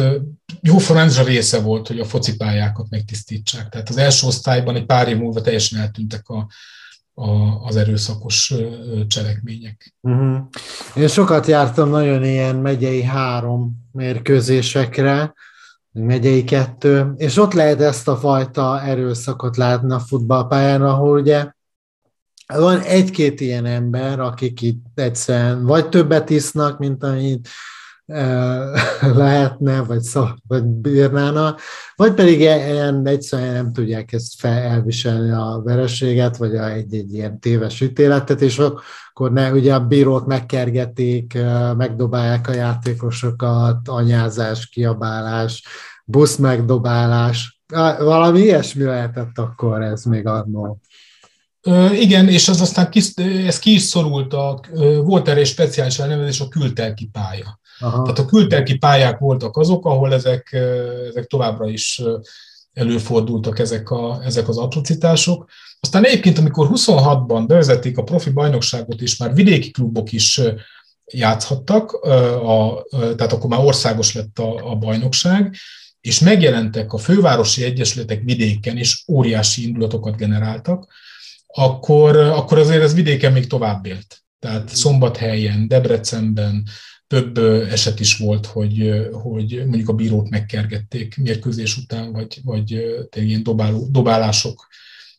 [0.61, 3.69] Jóformán ez a része volt, hogy a focipályákat megtisztítsák.
[3.69, 6.47] Tehát az első osztályban egy pár év múlva teljesen eltűntek a,
[7.15, 7.31] a,
[7.67, 8.55] az erőszakos
[9.07, 9.95] cselekmények.
[10.01, 10.39] Uh-huh.
[10.95, 15.35] Én sokat jártam nagyon ilyen megyei három mérkőzésekre,
[15.93, 21.53] megyei kettő, és ott lehet ezt a fajta erőszakot látni a futballpályán, ahol ugye
[22.47, 27.49] van egy-két ilyen ember, akik itt egyszerűen vagy többet isznak, mint amit
[29.15, 31.57] lehetne, vagy, szó, vagy bírnána,
[31.97, 37.81] vagy pedig ilyen egyszerűen nem tudják ezt fel, elviselni a vereséget, vagy egy-egy ilyen téves
[37.81, 41.39] ítéletet, és akkor ne, ugye a bírót megkergetik,
[41.77, 45.63] megdobálják a játékosokat, anyázás, kiabálás,
[46.05, 47.61] busz megdobálás,
[47.99, 50.81] valami ilyesmi lehetett akkor ez még annól.
[51.93, 53.15] Igen, és az aztán kis,
[53.47, 54.61] ez ki is szorult, a,
[55.03, 57.59] volt erre egy speciális elnevezés, a kültelki pálya.
[57.85, 58.03] Aha.
[58.03, 60.53] Tehát a kültelki pályák voltak azok, ahol ezek,
[61.09, 62.03] ezek továbbra is
[62.73, 65.51] előfordultak ezek, a, ezek az atrocitások.
[65.81, 70.41] Aztán egyébként, amikor 26-ban bevezették a profi bajnokságot, és már vidéki klubok is
[71.13, 75.57] játszhattak, a, tehát akkor már országos lett a, a bajnokság,
[76.01, 80.93] és megjelentek a fővárosi egyesületek vidéken, és óriási indulatokat generáltak,
[81.47, 84.23] akkor, akkor azért ez vidéken még tovább élt.
[84.39, 86.67] Tehát Szombathelyen, Debrecenben,
[87.07, 87.39] több
[87.71, 92.71] eset is volt, hogy, hogy mondjuk a bírót megkergették mérkőzés után, vagy, vagy
[93.15, 94.67] ilyen dobáló, dobálások,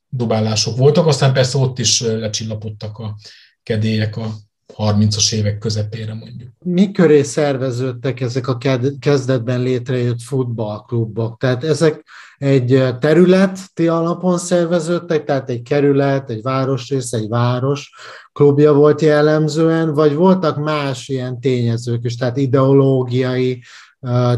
[0.09, 1.07] dobálások voltak.
[1.07, 3.17] Aztán persze ott is lecsillapodtak a
[3.63, 4.35] kedélyek a
[4.77, 6.49] 30-as évek közepére mondjuk.
[6.59, 8.57] Mi köré szerveződtek ezek a
[8.99, 11.37] kezdetben létrejött futballklubok?
[11.37, 12.03] Tehát ezek
[12.37, 17.91] egy területi alapon szerveződtek, tehát egy kerület, egy városrész, egy város
[18.33, 23.63] klubja volt jellemzően, vagy voltak más ilyen tényezők is, tehát ideológiai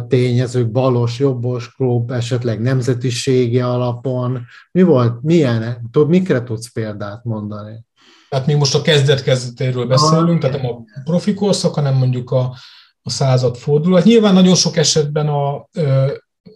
[0.08, 4.46] tényezők, balos, jobbos klub, esetleg nemzetiségi alapon.
[4.72, 7.86] Mi volt, milyen, tud, mikre tudsz példát mondani?
[8.30, 12.56] Tehát mi most a kezdet-kezdetéről beszélünk, tehát nem a profi korszak, hanem mondjuk a,
[13.02, 14.04] a század fordulat.
[14.04, 15.68] Nyilván nagyon sok esetben a,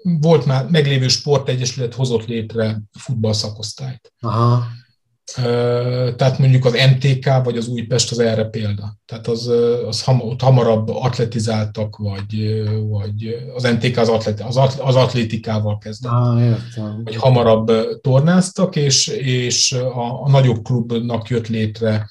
[0.04, 4.14] volt már meglévő sportegyesület hozott létre futballszakosztályt.
[4.20, 4.64] Aha.
[6.16, 8.98] Tehát mondjuk az MTK vagy az Újpest az erre példa.
[9.06, 9.48] Tehát az,
[9.88, 16.12] az ham, ott hamarabb atletizáltak, vagy, vagy az MTK az, atlet, az, az atlétikával kezdett.
[16.12, 17.02] Ah, értem.
[17.04, 22.10] Vagy hamarabb tornáztak, és, és a, a nagyobb klubnak jött létre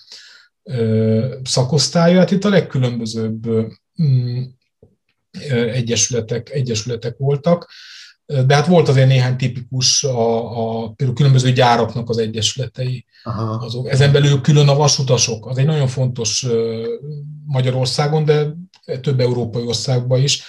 [1.43, 2.19] szakosztálya.
[2.19, 3.47] Hát itt a legkülönbözőbb
[4.03, 4.43] mm,
[5.51, 7.69] egyesületek, egyesületek voltak,
[8.47, 13.05] de hát volt azért néhány tipikus, a, a, például különböző gyáraknak az egyesületei.
[13.23, 13.65] Aha.
[13.65, 13.89] Azok.
[13.89, 16.47] Ezen belül külön a vasutasok, az egy nagyon fontos
[17.47, 18.47] Magyarországon, de
[19.01, 20.43] több európai országban is.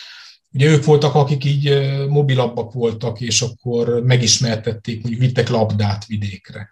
[0.53, 6.69] Ugye ők voltak, akik így mobilabbak voltak, és akkor megismertették, mondjuk vittek labdát vidékre,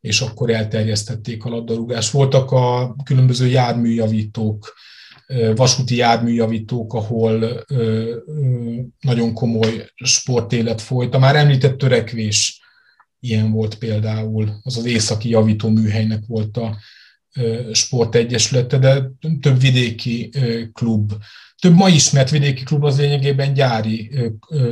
[0.00, 2.10] és akkor elterjesztették a labdarúgást.
[2.10, 4.74] Voltak a különböző járműjavítók,
[5.54, 7.64] vasúti járműjavítók, ahol
[9.00, 11.14] nagyon komoly sportélet folyt.
[11.14, 12.60] A már említett törekvés
[13.20, 16.76] ilyen volt például, az az északi javító műhelynek volt a
[17.72, 19.10] sportegyesülete, de
[19.40, 20.30] több vidéki
[20.72, 21.12] klub,
[21.58, 24.10] több ma ismert vidéki klub az lényegében gyári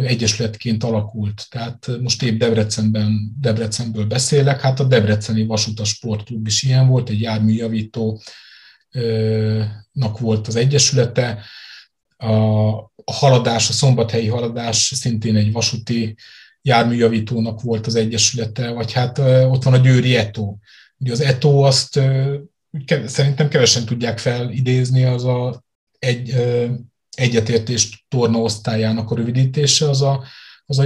[0.02, 1.46] egyesületként alakult.
[1.50, 7.20] Tehát most épp Debrecenben, Debrecenből beszélek, hát a Debreceni Vasutas Sportklub is ilyen volt, egy
[7.20, 8.22] járműjavító
[9.92, 11.42] nak volt az egyesülete,
[12.16, 12.32] a,
[13.04, 16.16] haladás, a szombathelyi haladás szintén egy vasúti
[16.62, 19.18] járműjavítónak volt az egyesülete, vagy hát
[19.48, 20.56] ott van a Győri Eto.
[20.98, 22.00] Ugye az Eto azt
[23.04, 25.64] szerintem kevesen tudják felidézni, az a
[25.98, 26.34] egy,
[27.10, 30.24] egyetértés tornaosztályának a rövidítése, az a,
[30.66, 30.84] az a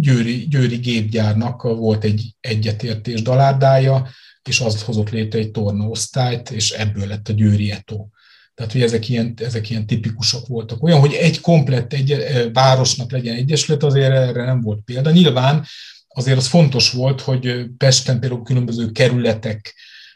[0.00, 4.08] győri, győri gépgyárnak volt egy egyetértés dalárdája,
[4.48, 8.06] és az hozott létre egy tornaosztályt, és ebből lett a Győri Eto.
[8.54, 10.82] Tehát, hogy ezek ilyen, ezek ilyen tipikusak voltak.
[10.82, 15.10] Olyan, hogy egy komplett egy, eh, városnak legyen egyesület, azért erre nem volt példa.
[15.10, 15.66] Nyilván
[16.08, 19.74] azért az fontos volt, hogy Pesten például különböző kerületek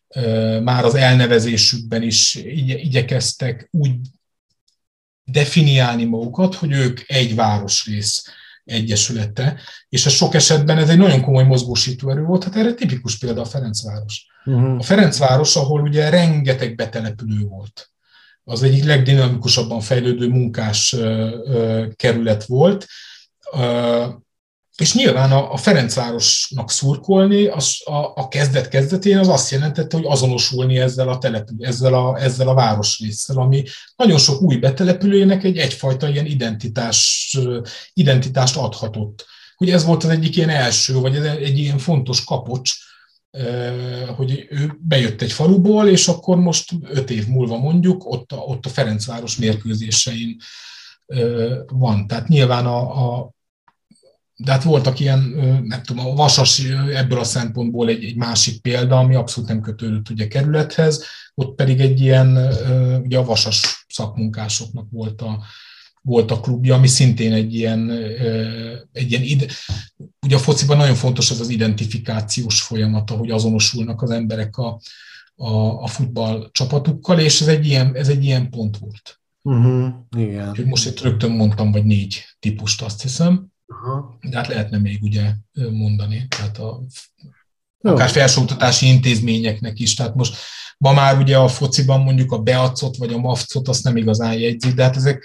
[0.09, 3.95] eh, már az elnevezésükben is igyekeztek úgy
[5.25, 8.25] definiálni magukat, hogy ők egy városrész
[8.65, 13.19] egyesülete, és ez sok esetben ez egy nagyon komoly mozgósító erő volt, hát erre tipikus
[13.19, 14.27] példa a Ferencváros.
[14.45, 14.79] Uh-huh.
[14.79, 17.91] A Ferencváros, ahol ugye rengeteg betelepülő volt,
[18.45, 20.97] az egyik legdinamikusabban fejlődő munkás
[21.97, 22.87] kerület volt,
[24.83, 30.79] és nyilván a, Ferencvárosnak szurkolni az, a, a kezdet kezdetén az azt jelentette, hogy azonosulni
[30.79, 33.63] ezzel a, települ, ezzel a, ezzel a városrészsel, ami
[33.97, 37.31] nagyon sok új betelepülőjének egy egyfajta ilyen identitás,
[37.93, 39.27] identitást adhatott.
[39.57, 42.73] Hogy ez volt az egyik ilyen első, vagy egy ilyen fontos kapocs,
[44.17, 48.67] hogy ő bejött egy faluból, és akkor most öt év múlva mondjuk ott a, ott
[48.67, 50.37] a Ferencváros mérkőzésein
[51.67, 52.07] van.
[52.07, 52.79] Tehát nyilván a,
[53.19, 53.33] a
[54.45, 55.19] de hát voltak ilyen,
[55.65, 56.63] nem tudom, a Vasas
[56.95, 61.81] ebből a szempontból egy, egy másik példa, ami abszolút nem kötődött ugye kerülethez, ott pedig
[61.81, 62.53] egy ilyen,
[63.05, 65.43] ugye a Vasas szakmunkásoknak volt a,
[66.03, 67.91] volt a klubja, ami szintén egy ilyen,
[68.93, 69.47] egy ilyen ide,
[70.27, 74.81] ugye a fociban nagyon fontos ez az identifikációs folyamat, hogy azonosulnak az emberek a,
[75.35, 79.21] a, a futball csapatukkal, és ez egy ilyen, ez egy ilyen pont volt.
[79.43, 80.49] Uh-huh, igen.
[80.49, 83.52] Úgyhogy most itt rögtön mondtam, vagy négy típust, azt hiszem.
[83.73, 84.31] Uh-huh.
[84.31, 85.31] De hát lehetne még ugye
[85.71, 86.81] mondani, tehát a,
[87.81, 89.95] akár felsőoktatási intézményeknek is.
[89.95, 90.37] Tehát most
[90.79, 94.75] ma már ugye a fociban mondjuk a Beacot vagy a Mafcot azt nem igazán jegyzik,
[94.75, 95.25] de hát ezek,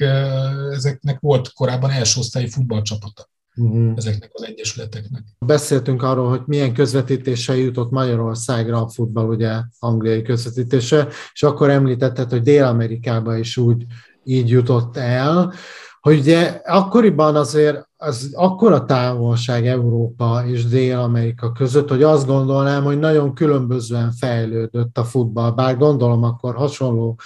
[0.72, 3.94] ezeknek volt korábban első osztályi futballcsapata uh-huh.
[3.96, 5.24] ezeknek az egyesületeknek.
[5.46, 12.30] Beszéltünk arról, hogy milyen közvetítése jutott Magyarországra a futball, ugye angliai közvetítése, és akkor említetted,
[12.30, 13.86] hogy Dél-Amerikába is úgy
[14.24, 15.54] így jutott el,
[16.00, 23.00] hogy ugye akkoriban azért az akkora távolság Európa és Dél-Amerika között, hogy azt gondolnám, hogy
[23.00, 27.20] nagyon különbözően fejlődött a futball, bár gondolom akkor hasonló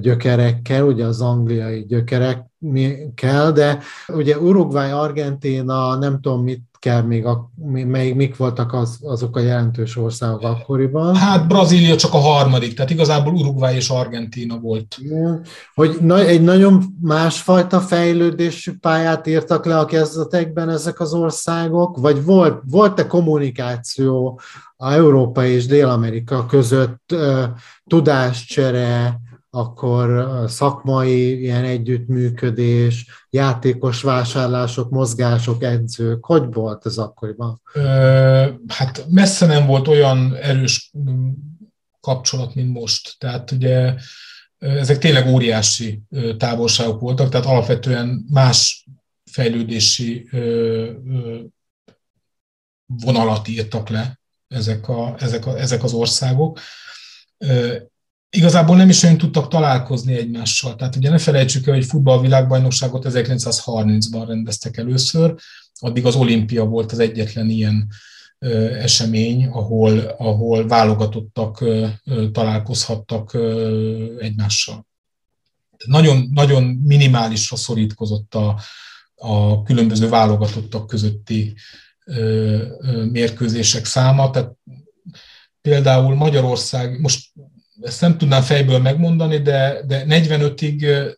[0.00, 7.50] gyökerekkel, ugye az angliai gyökerekkel, de ugye Uruguay, Argentina, nem tudom mit kell még, a,
[7.86, 11.14] még mik voltak az, azok a jelentős országok akkoriban?
[11.14, 14.98] Hát Brazília csak a harmadik, tehát igazából Uruguay és Argentina volt.
[15.74, 22.24] Hogy na, egy nagyon másfajta fejlődésű pályát írtak le a kezdetekben ezek az országok, vagy
[22.24, 24.40] volt, volt-e kommunikáció
[24.76, 27.14] a Európa és Dél-Amerika között,
[27.86, 29.20] tudáscsere,
[29.54, 37.60] akkor szakmai ilyen együttműködés, játékos vásárlások, mozgások, edzők, hogy volt ez akkoriban?
[38.68, 40.92] Hát messze nem volt olyan erős
[42.00, 43.14] kapcsolat, mint most.
[43.18, 43.94] Tehát ugye
[44.58, 46.02] ezek tényleg óriási
[46.36, 48.86] távolságok voltak, tehát alapvetően más
[49.30, 50.28] fejlődési
[52.86, 56.58] vonalat írtak le ezek, a, ezek, a, ezek az országok
[58.36, 60.76] igazából nem is olyan tudtak találkozni egymással.
[60.76, 65.34] Tehát ugye ne felejtsük el, hogy futballvilágbajnokságot 1930-ban rendeztek először,
[65.80, 67.88] addig az olimpia volt az egyetlen ilyen
[68.78, 71.64] esemény, ahol, ahol válogatottak
[72.32, 73.34] találkozhattak
[74.18, 74.86] egymással.
[75.84, 78.60] Nagyon, nagyon minimálisra szorítkozott a,
[79.14, 81.54] a különböző válogatottak közötti
[83.10, 84.30] mérkőzések száma.
[84.30, 84.52] Tehát
[85.60, 87.32] például Magyarország, most
[87.82, 91.12] ezt nem tudnám fejből megmondani, de, de 45-ig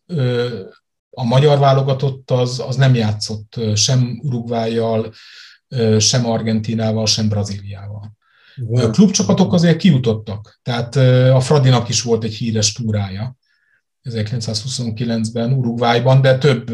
[1.11, 5.13] a magyar válogatott az, az nem játszott sem Uruguayjal,
[5.99, 8.17] sem Argentinával, sem Brazíliával.
[8.73, 10.97] A klubcsapatok azért kijutottak, tehát
[11.35, 13.37] a Fradinak is volt egy híres túrája
[14.11, 16.67] 1929-ben Uruguayban, de több,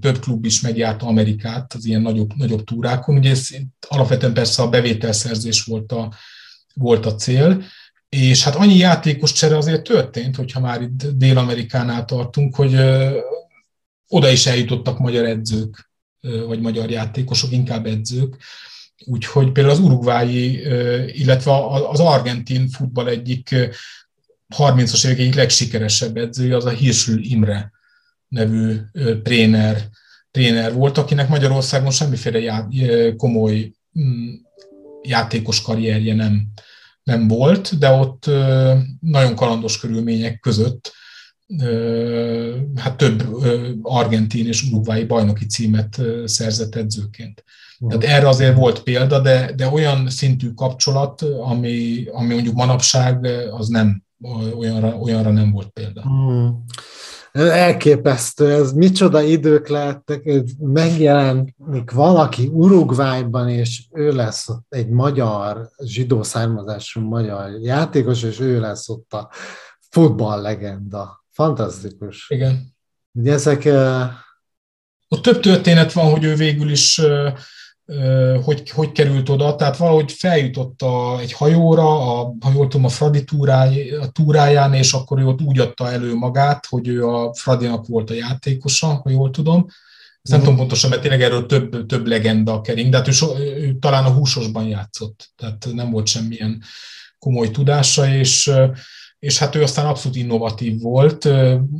[0.00, 3.16] több klub is megjárta Amerikát az ilyen nagyobb, nagyobb túrákon.
[3.16, 3.48] Ugye ez
[3.88, 6.12] alapvetően persze a bevételszerzés volt a,
[6.74, 7.62] volt a cél,
[8.08, 12.74] és hát annyi játékos csere azért történt, hogyha már itt Dél-Amerikánál tartunk, hogy
[14.08, 15.90] oda is eljutottak magyar edzők,
[16.46, 18.36] vagy magyar játékosok, inkább edzők.
[19.04, 20.60] Úgyhogy például az urugvái,
[21.20, 21.52] illetve
[21.88, 23.54] az argentin futball egyik
[24.56, 27.72] 30-as évek egyik legsikeresebb edzője, az a Hirsül Imre
[28.28, 28.76] nevű
[29.22, 29.88] tréner,
[30.30, 32.68] tréner volt, akinek Magyarországon semmiféle já,
[33.16, 34.32] komoly mm,
[35.02, 36.46] játékos karrierje nem,
[37.06, 38.30] nem volt, de ott
[39.00, 40.92] nagyon kalandos körülmények között
[42.74, 43.22] hát több
[43.82, 47.44] argentin és urugvái bajnoki címet szerzett edzőként.
[47.88, 53.68] Tehát erre azért volt példa, de, de olyan szintű kapcsolat, ami, ami mondjuk manapság, az
[53.68, 54.02] nem,
[54.54, 56.02] olyanra, olyanra nem volt példa.
[56.02, 56.64] Hmm.
[57.36, 67.00] Elképesztő, ez micsoda idők lehettek, megjelenik valaki Uruguayban, és ő lesz egy magyar, zsidó származású
[67.00, 69.30] magyar játékos, és ő lesz ott a
[69.90, 71.24] futball legenda.
[71.30, 72.30] Fantasztikus.
[72.30, 72.74] Igen.
[73.12, 73.68] Ugye ezek...
[75.08, 77.00] Ott több történet van, hogy ő végül is
[78.44, 82.88] hogy, hogy került oda, tehát valahogy feljutott a, egy hajóra, a, ha jól tudom, a
[82.88, 87.34] Fradi túráj, a túráján, és akkor ő ott úgy adta elő magát, hogy ő a
[87.34, 89.66] Fradinak volt a játékosa, ha jól tudom.
[90.22, 90.42] Ezt nem mm.
[90.42, 94.04] tudom pontosan, mert tényleg erről több, több legenda kering, de hát ő, so, ő talán
[94.04, 96.62] a húsosban játszott, tehát nem volt semmilyen
[97.18, 98.50] komoly tudása, és,
[99.18, 101.28] és hát ő aztán abszolút innovatív volt.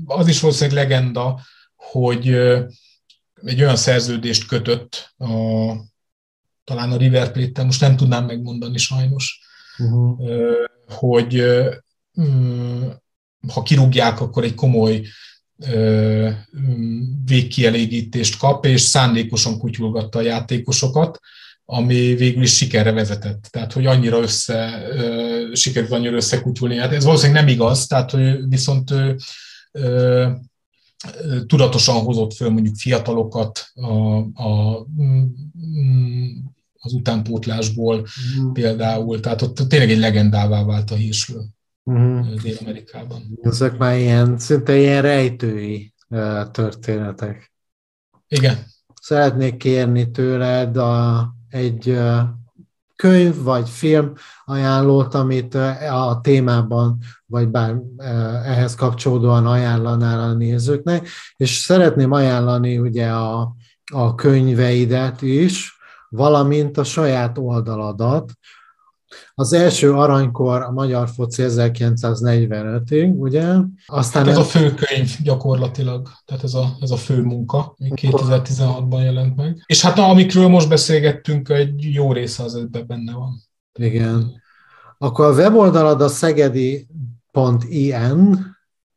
[0.07, 1.41] Az is valószínűleg legenda,
[1.77, 2.29] hogy
[3.43, 5.31] egy olyan szerződést kötött a,
[6.67, 9.41] talán a River plate most nem tudnám megmondani sajnos,
[9.79, 10.19] uh-huh.
[10.89, 11.43] hogy
[12.21, 12.83] mm,
[13.53, 15.03] ha kirúgják, akkor egy komoly
[17.25, 21.21] végkielégítést kap, és szándékosan kutyulgatta a játékosokat,
[21.65, 23.49] ami végül is sikerre vezetett.
[23.51, 24.89] Tehát, hogy annyira össze,
[25.53, 26.77] sikerült annyira összekutyulni.
[26.77, 28.95] Hát ez valószínűleg nem igaz, tehát, hogy viszont
[31.47, 36.27] tudatosan hozott föl mondjuk fiatalokat a, a, mm,
[36.87, 38.07] az utánpótlásból
[38.41, 38.53] mm.
[38.53, 39.21] például.
[39.21, 41.41] Tehát ott tényleg egy legendává vált a hírslő
[41.91, 42.21] mm.
[42.43, 43.39] Dél-Amerikában.
[43.43, 45.95] Ezek már ilyen, szinte ilyen rejtői
[46.51, 47.53] történetek.
[48.29, 48.59] Igen.
[49.01, 51.99] Szeretnék kérni tőled a, egy
[52.97, 54.13] könyv vagy film
[54.45, 55.55] ajánlót, amit
[55.91, 57.77] a témában, vagy bár
[58.45, 63.57] ehhez kapcsolódóan ajánlanál a nézőknek, és szeretném ajánlani ugye a,
[63.93, 65.76] a könyveidet is,
[66.09, 68.33] valamint a saját oldaladat,
[69.35, 73.55] az első aranykor a magyar foci 1945-ig, ugye?
[73.87, 74.43] Aztán hát ez el...
[74.43, 79.65] a főkönyv gyakorlatilag, tehát ez a, ez a fő munka, 2016-ban jelent meg.
[79.67, 83.43] És hát na, amikről most beszélgettünk, egy jó része az ebben benne van.
[83.79, 84.43] Igen.
[84.99, 86.87] Akkor a weboldalad a szegedi.in.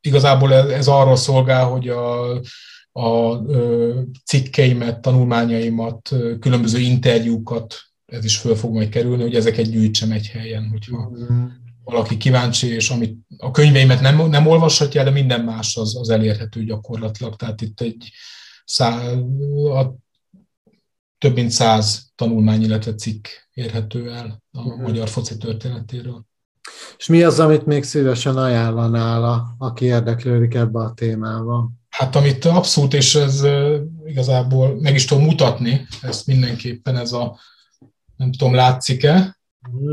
[0.02, 2.40] Igazából ez, ez arról szolgál, hogy a,
[2.92, 3.36] a
[4.26, 10.70] cikkeimet, tanulmányaimat, különböző interjúkat ez is föl fog majd kerülni, hogy ezeket gyűjtsem egy helyen,
[10.70, 11.46] hogyha mm.
[11.84, 16.64] valaki kíváncsi, és amit a könyveimet nem, nem olvashatja, de minden más az, az elérhető
[16.64, 17.36] gyakorlatilag.
[17.36, 18.12] Tehát itt egy
[18.66, 19.12] szá,
[19.74, 19.96] a,
[21.18, 24.82] több mint száz tanulmány, illetve cikk érhető el a mm.
[24.82, 26.28] magyar foci történetéről.
[26.98, 31.72] És mi az, amit még szívesen ajánlanál, aki érdeklődik ebbe a témába?
[31.90, 33.44] Hát amit abszolút, és ez
[34.06, 37.40] igazából meg is tudom mutatni, ezt mindenképpen ez a
[38.16, 39.38] nem tudom, látszik-e?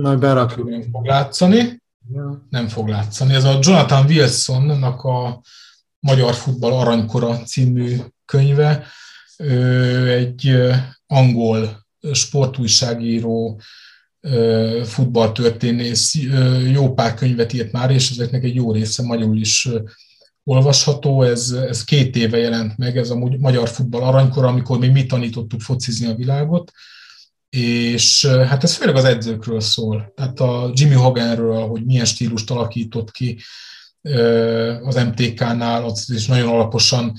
[0.03, 0.69] Majd berakjuk.
[0.69, 1.83] Nem fog látszani.
[2.13, 2.47] Ja.
[2.51, 3.35] Nem fog látszani.
[3.35, 5.41] Ez a Jonathan Wilsonnak a
[6.01, 8.87] Magyar Futball Aranykora című könyve.
[9.37, 10.57] Ő egy
[11.07, 13.61] angol sportújságíró,
[14.85, 16.15] futballtörténész,
[16.73, 19.69] jó pár könyvet írt már, és ezeknek egy jó része magyarul is
[20.49, 21.23] olvasható.
[21.23, 25.61] Ez, ez két éve jelent meg, ez a Magyar Futball Aranykora, amikor még mi tanítottuk
[25.61, 26.73] focizni a világot
[27.57, 30.13] és hát ez főleg az edzőkről szól.
[30.17, 33.39] Tehát a Jimmy Hoganről, hogy milyen stílust alakított ki
[34.83, 37.13] az MTK-nál, az is nagyon alaposan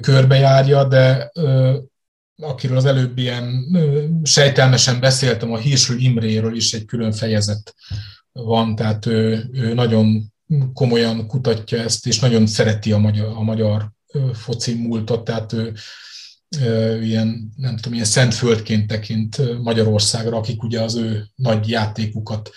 [0.00, 1.30] körbejárja, de
[2.42, 3.64] akiről az előbb ilyen
[4.22, 7.74] sejtelmesen beszéltem, a Hírsül Imréről is egy külön fejezet
[8.32, 10.32] van, tehát ő, ő nagyon
[10.72, 13.90] komolyan kutatja ezt, és nagyon szereti a magyar, a magyar
[14.32, 15.72] foci múltat, tehát ő
[17.02, 22.50] ilyen, nem tudom, ilyen szentföldként tekint Magyarországra, akik ugye az ő nagy játékukat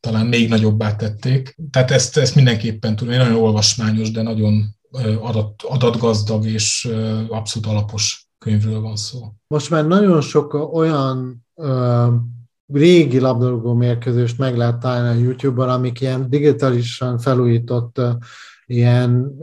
[0.00, 1.56] talán még nagyobbá tették.
[1.70, 4.76] Tehát ezt, ezt mindenképpen tudom, nagyon olvasmányos, de nagyon
[5.20, 6.88] adat, adatgazdag és
[7.28, 9.32] abszolút alapos könyvről van szó.
[9.46, 11.46] Most már nagyon sok olyan
[12.72, 18.00] régi labdarúgó mérkőzést meg lehet találni a YouTube-on, amik ilyen digitálisan felújított
[18.66, 19.38] ilyen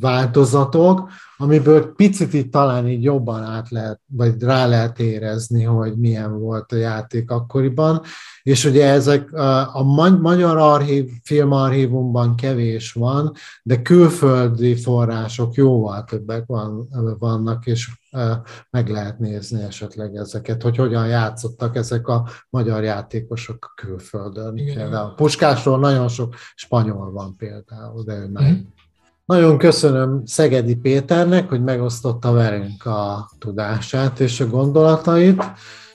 [0.00, 1.10] változatok,
[1.40, 6.72] amiből picit itt talán így jobban át lehet, vagy rá lehet érezni, hogy milyen volt
[6.72, 8.00] a játék akkoriban,
[8.42, 9.32] és ugye ezek
[9.72, 9.82] a
[10.20, 13.32] magyar archív, filmarchívumban kevés van,
[13.62, 17.90] de külföldi források jóval többek van, vannak, és
[18.70, 24.56] meg lehet nézni esetleg ezeket, hogy hogyan játszottak ezek a magyar játékosok külföldön.
[24.56, 24.74] Igen.
[24.74, 28.44] Például Puskásról nagyon sok spanyol van például, de ő nem.
[28.44, 28.56] Mm.
[29.28, 35.42] Nagyon köszönöm Szegedi Péternek, hogy megosztotta velünk a tudását és a gondolatait.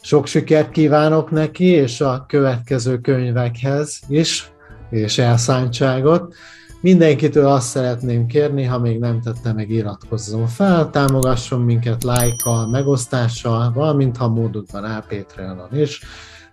[0.01, 4.51] Sok sikert kívánok neki, és a következő könyvekhez is,
[4.89, 6.33] és elszántságot.
[6.81, 13.71] Mindenkitől azt szeretném kérni, ha még nem tette meg, iratkozzon fel, támogasson minket lájkkal, megosztással,
[13.71, 16.01] valamint ha módodban áll Patreonon is.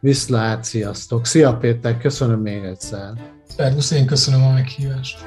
[0.01, 1.27] Viszlát, sziasztok!
[1.27, 3.13] Szia Péter, köszönöm még egyszer!
[3.57, 5.19] Szervusz, én köszönöm a meghívást!